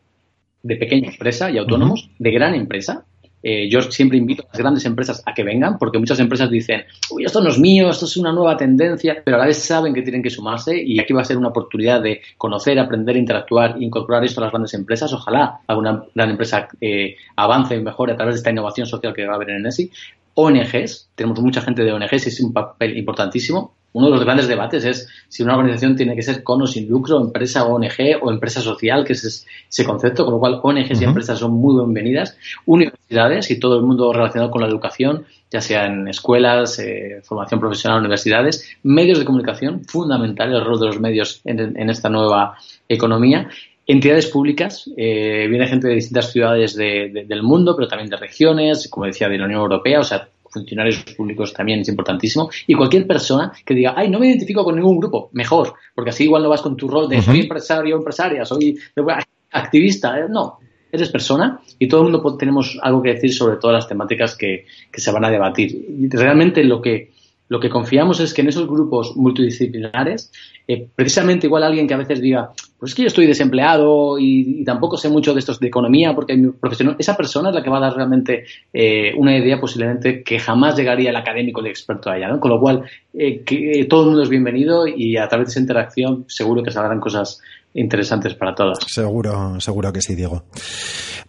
de 0.63 0.75
pequeña 0.77 1.09
empresa 1.09 1.51
y 1.51 1.57
autónomos, 1.57 2.09
de 2.17 2.31
gran 2.31 2.55
empresa, 2.55 3.05
eh, 3.43 3.69
yo 3.69 3.81
siempre 3.83 4.17
invito 4.17 4.43
a 4.43 4.47
las 4.47 4.57
grandes 4.57 4.85
empresas 4.85 5.21
a 5.25 5.33
que 5.33 5.43
vengan, 5.43 5.77
porque 5.77 5.99
muchas 5.99 6.19
empresas 6.19 6.49
dicen, 6.49 6.85
uy, 7.11 7.25
esto 7.25 7.41
no 7.41 7.49
es 7.49 7.59
mío, 7.59 7.89
esto 7.89 8.05
es 8.05 8.17
una 8.17 8.31
nueva 8.31 8.57
tendencia, 8.57 9.21
pero 9.23 9.37
a 9.37 9.39
la 9.39 9.45
vez 9.45 9.59
saben 9.59 9.93
que 9.93 10.01
tienen 10.01 10.23
que 10.23 10.29
sumarse 10.29 10.81
y 10.81 10.99
aquí 10.99 11.13
va 11.13 11.21
a 11.21 11.25
ser 11.25 11.37
una 11.37 11.49
oportunidad 11.49 12.01
de 12.01 12.21
conocer, 12.37 12.79
aprender, 12.79 13.15
interactuar, 13.15 13.81
incorporar 13.81 14.23
esto 14.25 14.41
a 14.41 14.45
las 14.45 14.51
grandes 14.51 14.73
empresas. 14.73 15.13
Ojalá 15.13 15.61
alguna 15.67 16.03
gran 16.13 16.31
empresa 16.31 16.67
eh, 16.81 17.15
avance 17.35 17.75
y 17.75 17.81
mejore 17.81 18.13
a 18.13 18.15
través 18.15 18.35
de 18.35 18.39
esta 18.39 18.51
innovación 18.51 18.87
social 18.87 19.13
que 19.13 19.25
va 19.25 19.33
a 19.33 19.35
haber 19.35 19.51
en 19.51 19.65
ESI. 19.65 19.91
ONGs, 20.33 21.09
tenemos 21.15 21.39
mucha 21.39 21.61
gente 21.61 21.83
de 21.83 21.93
ONGs 21.93 22.27
es 22.27 22.39
un 22.41 22.53
papel 22.53 22.97
importantísimo 22.97 23.76
uno 23.97 24.07
de 24.07 24.15
los 24.15 24.23
grandes 24.23 24.47
debates 24.47 24.85
es 24.85 25.09
si 25.27 25.41
una 25.41 25.57
organización 25.57 25.95
tiene 25.95 26.15
que 26.15 26.21
ser 26.21 26.43
con 26.43 26.61
o 26.61 26.67
sin 26.67 26.87
lucro, 26.87 27.19
empresa 27.19 27.65
o 27.65 27.75
ONG 27.75 28.21
o 28.21 28.31
empresa 28.31 28.61
social, 28.61 29.03
que 29.03 29.13
es 29.13 29.45
ese 29.69 29.83
concepto, 29.83 30.23
con 30.23 30.35
lo 30.35 30.39
cual 30.39 30.59
ONGs 30.61 31.01
y 31.01 31.03
empresas 31.03 31.39
son 31.39 31.53
muy 31.53 31.75
bienvenidas. 31.83 32.37
Universidades 32.65 33.49
y 33.49 33.59
todo 33.59 33.77
el 33.77 33.83
mundo 33.83 34.13
relacionado 34.13 34.51
con 34.51 34.61
la 34.61 34.67
educación, 34.67 35.25
ya 35.49 35.61
sea 35.61 35.87
en 35.87 36.07
escuelas, 36.07 36.77
eh, 36.77 37.21
formación 37.23 37.59
profesional, 37.59 37.99
universidades, 37.99 38.77
medios 38.83 39.17
de 39.17 39.25
comunicación, 39.25 39.83
fundamental 39.85 40.53
el 40.53 40.63
rol 40.63 40.79
de 40.79 40.85
los 40.85 40.99
medios 40.99 41.41
en, 41.43 41.89
esta 41.89 42.09
nueva 42.09 42.55
economía 42.87 43.49
entidades 43.89 44.27
públicas, 44.27 44.89
eh, 44.97 45.47
viene 45.49 45.65
gente 45.65 45.87
de 45.87 45.95
distintas 45.95 46.29
ciudades 46.29 46.75
del 46.75 47.41
mundo, 47.41 47.73
pero 47.73 47.87
también 47.87 48.09
de 48.09 48.17
regiones, 48.17 48.89
como 48.89 49.05
decía, 49.05 49.29
de 49.29 49.37
la 49.37 49.45
Unión 49.45 49.61
Europea, 49.61 50.01
o 50.01 50.03
sea, 50.03 50.27
funcionarios 50.49 51.03
públicos 51.15 51.53
también 51.53 51.81
es 51.81 51.89
importantísimo. 51.89 52.49
Y 52.65 52.73
cualquier 52.73 53.07
persona 53.07 53.51
que 53.65 53.73
diga, 53.73 53.93
ay, 53.95 54.09
no 54.09 54.19
me 54.19 54.27
identifico 54.27 54.63
con 54.63 54.75
ningún 54.75 54.99
grupo, 54.99 55.29
mejor, 55.33 55.73
porque 55.93 56.09
así 56.09 56.25
igual 56.25 56.43
no 56.43 56.49
vas 56.49 56.61
con 56.61 56.75
tu 56.75 56.87
rol 56.87 57.09
de 57.09 57.21
soy 57.21 57.41
empresario, 57.41 57.97
empresaria, 57.97 58.45
soy 58.45 58.77
activista. 59.51 60.19
¿eh? 60.19 60.25
No, 60.29 60.59
eres 60.91 61.09
persona 61.09 61.59
y 61.79 61.87
todo 61.87 62.01
el 62.01 62.11
mundo 62.11 62.37
tenemos 62.37 62.77
algo 62.81 63.01
que 63.01 63.13
decir 63.13 63.33
sobre 63.33 63.57
todas 63.57 63.75
las 63.75 63.87
temáticas 63.87 64.35
que, 64.35 64.65
que 64.91 65.01
se 65.01 65.11
van 65.11 65.25
a 65.25 65.29
debatir. 65.29 65.71
Y 65.71 66.09
realmente 66.09 66.63
lo 66.63 66.81
que 66.81 67.11
lo 67.49 67.59
que 67.59 67.69
confiamos 67.69 68.19
es 68.19 68.33
que 68.33 68.41
en 68.41 68.49
esos 68.49 68.67
grupos 68.67 69.15
multidisciplinares, 69.15 70.31
eh, 70.67 70.87
precisamente 70.93 71.47
igual 71.47 71.63
alguien 71.63 71.87
que 71.87 71.93
a 71.93 71.97
veces 71.97 72.21
diga, 72.21 72.51
pues 72.77 72.91
es 72.91 72.95
que 72.95 73.03
yo 73.03 73.07
estoy 73.07 73.25
desempleado 73.25 74.19
y, 74.19 74.63
tampoco 74.63 74.97
sé 74.97 75.09
mucho 75.09 75.33
de 75.33 75.39
estos 75.39 75.59
de 75.59 75.67
economía 75.67 76.13
porque 76.13 76.33
hay 76.33 76.39
mi 76.39 76.51
profesión, 76.51 76.95
esa 76.99 77.15
persona 77.15 77.49
es 77.49 77.55
la 77.55 77.63
que 77.63 77.69
va 77.69 77.77
a 77.77 77.81
dar 77.81 77.95
realmente 77.95 78.45
eh, 78.73 79.13
una 79.17 79.37
idea 79.37 79.59
posiblemente 79.59 80.23
que 80.23 80.39
jamás 80.39 80.75
llegaría 80.75 81.09
el 81.09 81.15
académico 81.15 81.61
de 81.61 81.69
experto 81.69 82.09
a 82.09 82.17
ella, 82.17 82.27
¿no? 82.27 82.39
Con 82.39 82.51
lo 82.51 82.59
cual, 82.59 82.83
eh, 83.13 83.43
que 83.43 83.85
todo 83.89 84.01
el 84.01 84.07
mundo 84.07 84.23
es 84.23 84.29
bienvenido 84.29 84.87
y 84.87 85.17
a 85.17 85.27
través 85.27 85.47
de 85.47 85.51
esa 85.51 85.59
interacción 85.61 86.25
seguro 86.27 86.63
que 86.63 86.71
saldrán 86.71 86.99
cosas 86.99 87.41
interesantes 87.77 88.33
para 88.33 88.53
todas. 88.53 88.79
Seguro, 88.87 89.59
seguro 89.59 89.93
que 89.93 90.01
sí, 90.01 90.15
Diego. 90.15 90.43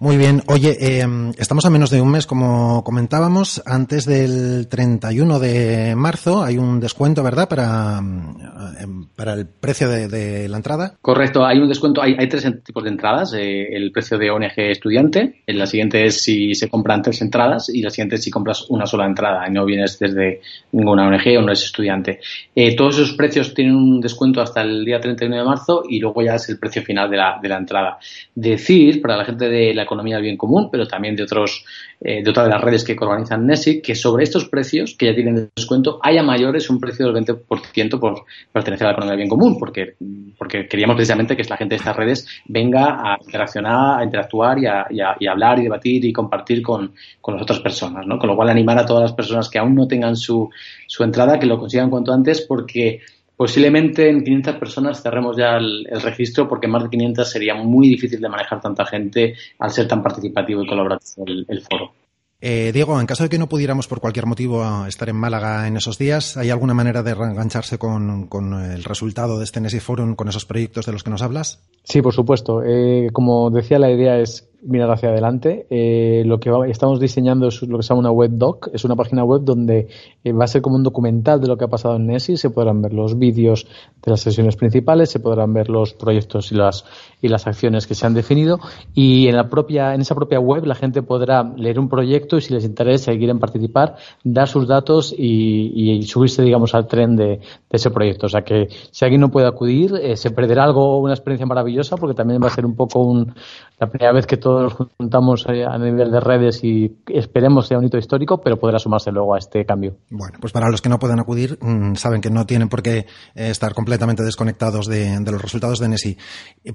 Muy 0.01 0.17
bien. 0.17 0.43
Oye, 0.47 1.01
em, 1.01 1.33
estamos 1.39 1.65
a 1.67 1.71
menos 1.71 1.91
de 1.91 2.01
un 2.01 2.11
mes, 2.11 2.27
como 2.27 2.85
comentábamos. 2.85 3.61
Antes 3.67 4.07
del 4.07 4.69
31 4.69 5.41
de 5.41 5.95
marzo 5.97 6.43
hay 6.45 6.57
un 6.57 6.79
descuento, 6.79 7.23
¿verdad? 7.23 7.49
Para, 7.49 7.99
em, 7.99 9.07
para 9.17 9.35
el 9.35 9.47
precio 9.47 9.89
de, 9.89 10.49
la 10.49 10.57
entrada. 10.57 10.95
Correcto. 11.03 11.45
Hay 11.45 11.59
un 11.59 11.69
descuento. 11.69 12.01
Hay, 12.01 12.15
hay 12.19 12.29
tres 12.29 12.47
tipos 12.65 12.85
de 12.85 12.91
entradas. 12.91 13.35
Eh, 13.35 13.77
el 13.77 13.91
precio 13.91 14.19
de 14.19 14.31
ONG 14.31 14.53
estudiante. 14.57 15.43
La 15.47 15.67
siguiente 15.67 16.07
es 16.07 16.23
si 16.23 16.55
se 16.55 16.69
compran 16.69 17.03
tres 17.03 17.21
entradas. 17.21 17.69
Y 17.69 17.83
la 17.83 17.91
siguiente 17.91 18.17
es 18.17 18.23
si 18.23 18.31
compras 18.31 18.67
una 18.71 18.87
sola 18.87 19.05
entrada 19.05 19.47
y 19.49 19.53
no 19.53 19.65
vienes 19.65 19.99
desde 19.99 20.41
ninguna 20.73 21.09
ONG 21.09 21.39
o 21.39 21.43
no 21.43 21.49
eres 21.49 21.65
estudiante. 21.65 22.21
Eh, 22.55 22.77
todos 22.77 22.99
esos 22.99 23.15
precios 23.15 23.53
tienen 23.53 23.75
un 23.75 24.01
descuento 24.01 24.41
hasta 24.41 24.63
el 24.63 24.85
día 24.85 25.01
31 25.01 25.37
de 25.37 25.45
marzo 25.45 25.83
y 25.89 25.99
luego 25.99 26.23
ya 26.23 26.38
es 26.45 26.49
el 26.49 26.59
precio 26.59 26.83
final 26.83 27.11
de 27.11 27.17
la, 27.17 27.39
de 27.41 27.49
la 27.49 27.59
entrada. 27.59 27.99
Decir, 28.35 29.01
para 29.03 29.17
la 29.17 29.25
gente 29.25 29.49
de 29.49 29.75
la 29.75 29.83
economía 29.83 30.17
del 30.17 30.25
bien 30.25 30.37
común, 30.37 30.69
pero 30.71 30.87
también 30.87 31.15
de 31.15 31.23
otros 31.23 31.65
eh, 32.01 32.23
de 32.23 32.31
otras 32.31 32.47
de 32.47 32.53
las 32.53 32.63
redes 32.63 32.85
que 32.85 32.97
organizan 33.01 33.45
NESI, 33.45 33.83
que 33.83 33.97
sobre 33.97 34.23
estos 34.23 34.49
precios, 34.49 34.95
que 34.97 35.07
ya 35.07 35.15
tienen 35.17 35.51
descuento, 35.57 35.99
haya 36.01 36.23
mayores 36.23 36.71
un 36.71 36.79
precio 36.79 37.11
del 37.11 37.25
20% 37.25 37.99
por 37.99 38.23
pertenecer 38.53 38.87
a 38.87 38.91
la 38.91 38.93
economía 38.93 39.17
del 39.17 39.19
bien 39.19 39.29
común, 39.29 39.59
porque, 39.59 39.97
porque 40.39 40.69
queríamos 40.69 40.95
precisamente 40.95 41.37
que 41.37 41.43
la 41.43 41.57
gente 41.57 41.75
de 41.75 41.79
estas 41.79 41.97
redes 41.97 42.29
venga 42.47 43.01
a 43.03 43.19
interaccionar, 43.21 43.99
a 43.99 44.05
interactuar 44.05 44.61
y 44.61 44.67
a, 44.67 44.87
y 44.91 45.01
a, 45.01 45.33
hablar 45.33 45.59
y 45.59 45.65
debatir 45.65 46.05
y 46.05 46.13
compartir 46.13 46.63
con, 46.63 46.93
con 47.21 47.35
las 47.35 47.43
otras 47.43 47.59
personas, 47.59 48.07
¿no? 48.07 48.17
Con 48.17 48.31
lo 48.31 48.37
cual 48.37 48.51
animar 48.51 48.79
a 48.79 48.87
todas 48.87 49.03
las 49.03 49.13
personas 49.13 49.51
que 49.51 49.59
aún 49.59 49.75
no 49.75 49.89
tengan 49.89 50.15
su, 50.15 50.49
su 50.87 51.03
entrada, 51.03 51.41
que 51.41 51.47
lo 51.47 51.59
consigan 51.59 51.91
cuanto 51.91 52.13
antes, 52.13 52.43
porque 52.43 53.01
Posiblemente 53.39 54.11
en 54.11 54.25
500 54.25 54.57
personas 54.57 55.01
cerremos 55.01 55.37
ya 55.37 55.59
el, 55.59 55.87
registro 56.03 56.49
porque 56.49 56.67
más 56.67 56.83
de 56.83 56.91
500 56.91 57.31
sería 57.31 57.55
muy 57.55 57.89
difícil 57.89 58.21
de 58.21 58.29
manejar 58.29 58.61
tanta 58.61 58.85
gente 58.85 59.37
al 59.61 59.71
ser 59.71 59.87
tan 59.87 60.03
participativo 60.03 60.65
y 60.65 60.67
colaborativo 60.67 61.25
el, 61.25 61.63
foro. 61.63 61.93
Eh, 62.41 62.73
Diego, 62.75 63.01
en 63.01 63.07
caso 63.07 63.23
de 63.23 63.29
que 63.29 63.39
no 63.39 63.49
pudiéramos 63.49 63.87
por 63.87 64.01
cualquier 64.01 64.27
motivo 64.27 64.87
estar 64.87 65.09
en 65.09 65.15
Málaga 65.15 65.69
en 65.69 65.77
esos 65.77 65.99
días, 65.99 66.37
¿hay 66.37 66.51
alguna 66.51 66.75
manera 66.75 67.05
de 67.05 67.15
reengancharse 67.15 67.79
con, 67.79 68.29
el 68.73 68.83
resultado 68.83 69.39
de 69.39 69.45
este 69.45 69.61
Nesi 69.61 69.79
Forum, 69.79 70.17
con 70.17 70.29
esos 70.29 70.45
proyectos 70.45 70.87
de 70.87 70.91
los 70.91 71.05
que 71.05 71.11
nos 71.11 71.23
hablas? 71.23 71.63
Sí, 71.85 72.03
por 72.03 72.15
supuesto. 72.15 72.65
Eh, 72.65 73.11
como 73.13 73.51
decía, 73.51 73.79
la 73.79 73.93
idea 73.93 74.19
es 74.19 74.48
mirar 74.63 74.91
hacia 74.91 75.11
adelante. 75.11 75.67
Eh, 75.71 76.23
lo 76.27 76.41
que 76.41 76.51
estamos 76.69 77.01
diseñando 77.01 77.49
es 77.49 77.63
lo 77.63 77.77
que 77.79 77.83
se 77.83 77.89
llama 77.91 78.01
una 78.01 78.11
web 78.11 78.31
doc, 78.35 78.69
es 78.73 78.85
una 78.85 78.97
página 78.97 79.25
web 79.25 79.43
donde 79.43 79.89
eh, 80.25 80.33
va 80.33 80.45
a 80.45 80.49
ser 80.49 80.63
como 80.63 80.77
un 80.77 80.83
documental 80.83 81.41
de 81.41 81.49
lo 81.49 81.57
que 81.57 81.65
ha 81.65 81.69
pasado 81.69 81.97
en 81.97 82.07
Nessie, 82.07 82.37
se 82.37 82.51
podrán 82.51 82.83
ver 82.83 82.93
los 82.93 83.19
vídeos 83.19 83.67
de 84.03 84.11
las 84.11 84.21
sesiones 84.21 84.57
principales, 84.57 85.11
se 85.11 85.21
podrán 85.21 85.53
ver 85.53 85.69
los 85.69 85.95
proyectos 85.95 86.53
y 86.53 86.57
las 86.57 86.85
y 87.21 87.29
las 87.29 87.47
acciones 87.47 87.87
que 87.87 87.95
se 87.95 88.07
han 88.07 88.15
definido 88.15 88.61
y 88.95 89.27
en 89.27 89.37
la 89.37 89.49
propia 89.49 89.95
en 89.95 90.01
esa 90.01 90.15
propia 90.15 90.39
web 90.39 90.65
la 90.65 90.75
gente 90.75 91.03
podrá 91.03 91.43
leer 91.43 91.79
un 91.79 91.89
proyecto 91.89 92.37
y 92.37 92.41
si 92.41 92.53
les 92.53 92.65
interesa 92.65 93.13
y 93.13 93.19
quieren 93.19 93.39
participar, 93.39 93.97
dar 94.23 94.49
sus 94.49 94.67
datos 94.67 95.15
y, 95.17 96.03
subirse 96.03 96.43
digamos 96.43 96.75
al 96.75 96.87
tren 96.87 97.17
de, 97.17 97.41
ese 97.71 97.91
proyecto. 97.91 98.27
O 98.27 98.29
sea 98.29 98.43
que 98.43 98.69
si 98.91 99.05
alguien 99.05 99.21
no 99.21 99.31
puede 99.31 99.47
acudir, 99.47 99.95
eh, 100.01 100.17
se 100.17 100.31
perderá 100.31 100.65
algo, 100.65 100.99
una 100.99 101.13
experiencia 101.13 101.47
maravillosa 101.47 101.97
porque 101.97 102.15
también 102.15 102.41
va 102.43 102.47
a 102.47 102.51
ser 102.51 102.65
un 102.65 102.75
poco 102.75 103.01
un, 103.01 103.35
la 103.79 103.89
primera 103.89 104.13
vez 104.13 104.27
que 104.27 104.37
todos 104.49 104.63
nos 104.79 104.89
juntamos 104.97 105.47
eh, 105.47 105.63
a 105.63 105.77
nivel 105.77 106.11
de 106.11 106.21
redes 106.21 106.65
y 106.65 106.91
esperemos 107.07 107.67
sea 107.67 107.77
un 107.77 107.85
hito 107.85 107.99
histórico, 107.99 108.41
pero 108.41 108.57
podrá 108.57 108.79
sumarse 108.79 109.13
luego 109.13 109.35
a 109.35 109.39
este 109.39 109.67
cambio. 109.67 109.97
Bueno, 110.09 110.39
pues 110.41 110.55
para 110.55 110.71
los 110.71 110.81
que 110.81 110.89
no 110.89 110.99
puedan 110.99 111.21
acudir, 111.21 111.59
mm, 111.61 111.97
saben 111.97 112.23
que 112.23 112.31
no 112.31 112.47
tienen 112.47 112.71
por 112.71 112.83
qué 112.83 112.99
eh, 112.99 113.05
estar 113.35 113.75
completamente 113.75 114.23
desconectados 114.23 114.87
de, 114.87 115.21
los 115.31 115.43
resultados 115.43 115.81
de 115.81 115.89
NESI. 115.89 116.17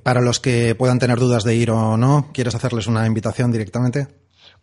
Para 0.03 0.21
los 0.21 0.39
que 0.39 0.75
puedan 0.75 0.99
tener 0.99 1.17
dudas 1.17 1.43
de 1.43 1.55
ir 1.55 1.71
o 1.71 1.97
no, 1.97 2.27
¿quieres 2.31 2.53
hacerles 2.53 2.85
una 2.85 3.07
invitación 3.07 3.51
directamente? 3.51 4.07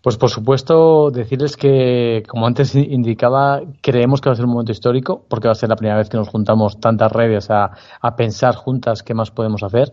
Pues 0.03 0.17
por 0.17 0.31
supuesto, 0.31 1.11
decirles 1.11 1.57
que, 1.57 2.23
como 2.29 2.47
antes 2.47 2.75
indicaba, 2.75 3.61
creemos 3.83 4.21
que 4.21 4.31
va 4.31 4.33
a 4.33 4.37
ser 4.37 4.47
un 4.47 4.53
momento 4.53 4.73
histórico, 4.73 5.27
porque 5.29 5.49
va 5.49 5.53
a 5.53 5.57
ser 5.57 5.69
la 5.69 5.77
primera 5.77 5.99
vez 5.99 6.09
que 6.09 6.17
nos 6.17 6.29
juntamos 6.29 6.81
tantas 6.81 7.13
redes 7.13 7.51
a, 7.51 7.73
a 8.01 8.17
pensar 8.17 8.55
juntas 8.55 9.03
qué 9.03 9.13
más 9.13 9.31
podemos 9.31 9.63
hacer 9.63 9.93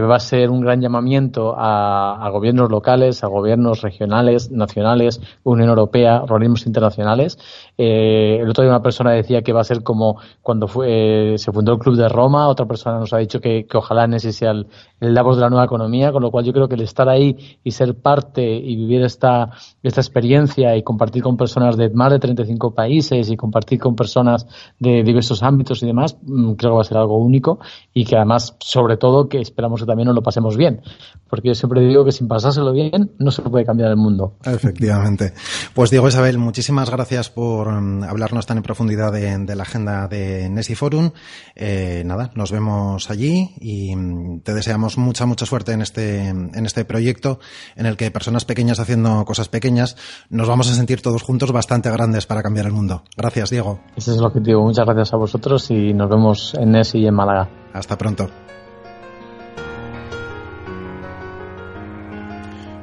va 0.00 0.16
a 0.16 0.20
ser 0.20 0.50
un 0.50 0.60
gran 0.60 0.80
llamamiento 0.80 1.54
a, 1.56 2.28
gobiernos 2.32 2.70
locales, 2.70 3.22
a 3.22 3.26
gobiernos 3.26 3.82
regionales, 3.82 4.50
nacionales, 4.50 5.20
Unión 5.42 5.68
Europea, 5.68 6.22
organismos 6.22 6.66
internacionales. 6.66 7.38
Eh, 7.76 8.38
el 8.40 8.48
otro 8.48 8.64
día 8.64 8.70
una 8.70 8.82
persona 8.82 9.12
decía 9.12 9.42
que 9.42 9.52
va 9.52 9.60
a 9.60 9.64
ser 9.64 9.82
como 9.82 10.18
cuando 10.40 10.66
fue, 10.66 11.34
se 11.36 11.52
fundó 11.52 11.72
el 11.72 11.78
Club 11.78 11.96
de 11.96 12.08
Roma, 12.08 12.48
otra 12.48 12.66
persona 12.66 12.98
nos 12.98 13.12
ha 13.12 13.18
dicho 13.18 13.40
que, 13.40 13.66
ojalá 13.74 14.04
ese 14.16 14.32
sea 14.32 14.52
el, 14.52 14.66
el, 15.00 15.14
de 15.14 15.22
la 15.22 15.50
nueva 15.50 15.64
economía, 15.64 16.12
con 16.12 16.22
lo 16.22 16.30
cual 16.30 16.44
yo 16.44 16.52
creo 16.52 16.68
que 16.68 16.74
el 16.74 16.82
estar 16.82 17.08
ahí 17.08 17.58
y 17.62 17.70
ser 17.70 17.94
parte 17.94 18.42
y 18.42 18.76
vivir 18.76 19.02
esta, 19.02 19.50
esta 19.82 20.00
experiencia 20.00 20.76
y 20.76 20.82
compartir 20.82 21.22
con 21.22 21.36
personas 21.36 21.76
de 21.76 21.90
más 21.90 22.12
de 22.12 22.18
35 22.18 22.74
países 22.74 23.30
y 23.30 23.36
compartir 23.36 23.78
con 23.78 23.94
personas 23.94 24.46
de 24.78 25.02
diversos 25.02 25.42
ámbitos 25.42 25.82
y 25.82 25.86
demás, 25.86 26.16
mm, 26.22 26.52
creo 26.52 26.72
que 26.72 26.76
va 26.76 26.80
a 26.80 26.84
ser 26.84 26.98
algo 26.98 27.18
único 27.18 27.58
y 27.92 28.04
que 28.04 28.16
además, 28.16 28.56
sobre 28.60 28.96
todo, 28.96 29.28
que 29.28 29.38
esperamos 29.38 29.81
también 29.86 30.06
nos 30.06 30.14
lo 30.14 30.22
pasemos 30.22 30.56
bien. 30.56 30.82
Porque 31.28 31.48
yo 31.48 31.54
siempre 31.54 31.80
digo 31.80 32.04
que 32.04 32.12
sin 32.12 32.28
pasárselo 32.28 32.72
bien 32.72 33.12
no 33.18 33.30
se 33.30 33.42
puede 33.42 33.64
cambiar 33.64 33.90
el 33.90 33.96
mundo. 33.96 34.34
Efectivamente. 34.44 35.32
Pues 35.74 35.90
Diego 35.90 36.08
Isabel, 36.08 36.38
muchísimas 36.38 36.90
gracias 36.90 37.30
por 37.30 37.70
mm, 37.70 38.04
hablarnos 38.04 38.46
tan 38.46 38.58
en 38.58 38.62
profundidad 38.62 39.12
de, 39.12 39.56
la 39.56 39.62
agenda 39.62 40.08
de 40.08 40.48
Nesi 40.48 40.74
Forum. 40.74 41.10
Eh, 41.54 42.02
nada, 42.06 42.30
nos 42.34 42.52
vemos 42.52 43.10
allí 43.10 43.50
y 43.60 43.94
mm, 43.94 44.40
te 44.40 44.54
deseamos 44.54 44.98
mucha, 44.98 45.26
mucha 45.26 45.46
suerte 45.46 45.72
en 45.72 45.82
este, 45.82 46.28
en 46.28 46.66
este 46.66 46.84
proyecto 46.84 47.38
en 47.76 47.86
el 47.86 47.96
que 47.96 48.10
personas 48.10 48.44
pequeñas 48.44 48.80
haciendo 48.80 49.24
cosas 49.24 49.48
pequeñas 49.48 49.96
nos 50.30 50.48
vamos 50.48 50.70
a 50.70 50.74
sentir 50.74 51.02
todos 51.02 51.22
juntos 51.22 51.52
bastante 51.52 51.90
grandes 51.90 52.26
para 52.26 52.42
cambiar 52.42 52.66
el 52.66 52.72
mundo. 52.72 53.02
Gracias, 53.16 53.50
Diego. 53.50 53.80
Ese 53.96 54.12
es 54.12 54.18
el 54.18 54.24
objetivo. 54.24 54.62
Muchas 54.62 54.86
gracias 54.86 55.12
a 55.12 55.16
vosotros 55.16 55.70
y 55.70 55.92
nos 55.94 56.08
vemos 56.08 56.54
en 56.54 56.72
Nesi 56.72 56.98
y 56.98 57.06
en 57.06 57.14
Málaga. 57.14 57.48
Hasta 57.72 57.96
pronto. 57.96 58.28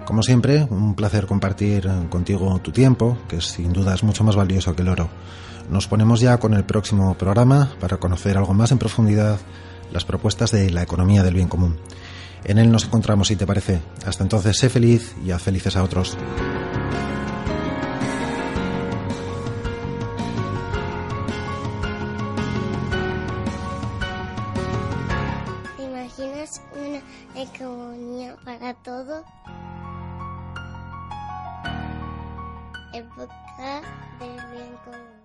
Como 0.10 0.24
siempre, 0.24 0.68
un 0.72 0.96
placer 0.96 1.28
compartir 1.28 1.88
contigo 2.10 2.60
tu 2.64 2.72
tiempo, 2.72 3.20
que 3.28 3.42
sin 3.42 3.72
duda 3.72 3.94
es 3.94 4.02
mucho 4.02 4.24
más 4.24 4.36
valioso 4.36 4.76
que 4.76 4.82
el 4.82 4.90
oro. 4.90 5.08
Nos 5.70 5.88
ponemos 5.88 6.20
ya 6.20 6.40
con 6.40 6.56
el 6.56 6.64
próximo 6.64 7.14
programa 7.14 7.72
para 7.80 7.98
conocer 7.98 8.36
algo 8.36 8.56
más 8.56 8.72
en 8.72 8.80
profundidad 8.80 9.38
las 9.92 10.06
propuestas 10.06 10.50
de 10.50 10.72
la 10.72 10.82
economía 10.82 11.22
del 11.22 11.36
bien 11.36 11.48
común. 11.48 11.78
En 12.44 12.58
él 12.58 12.72
nos 12.72 12.86
encontramos, 12.86 13.28
si 13.28 13.36
te 13.36 13.46
parece. 13.46 13.82
Hasta 14.04 14.24
entonces, 14.24 14.58
sé 14.58 14.70
feliz 14.70 15.16
y 15.24 15.30
haz 15.30 15.44
felices 15.44 15.76
a 15.76 15.84
otros. 15.84 16.18
¿Te 25.78 25.84
imaginas 25.84 26.64
una 26.74 27.44
economía 27.44 28.36
para 28.44 28.74
todos? 28.74 29.24
El 33.22 33.28
podcast 33.28 33.86
del 34.20 34.52
bien 34.52 34.78
común. 34.86 35.19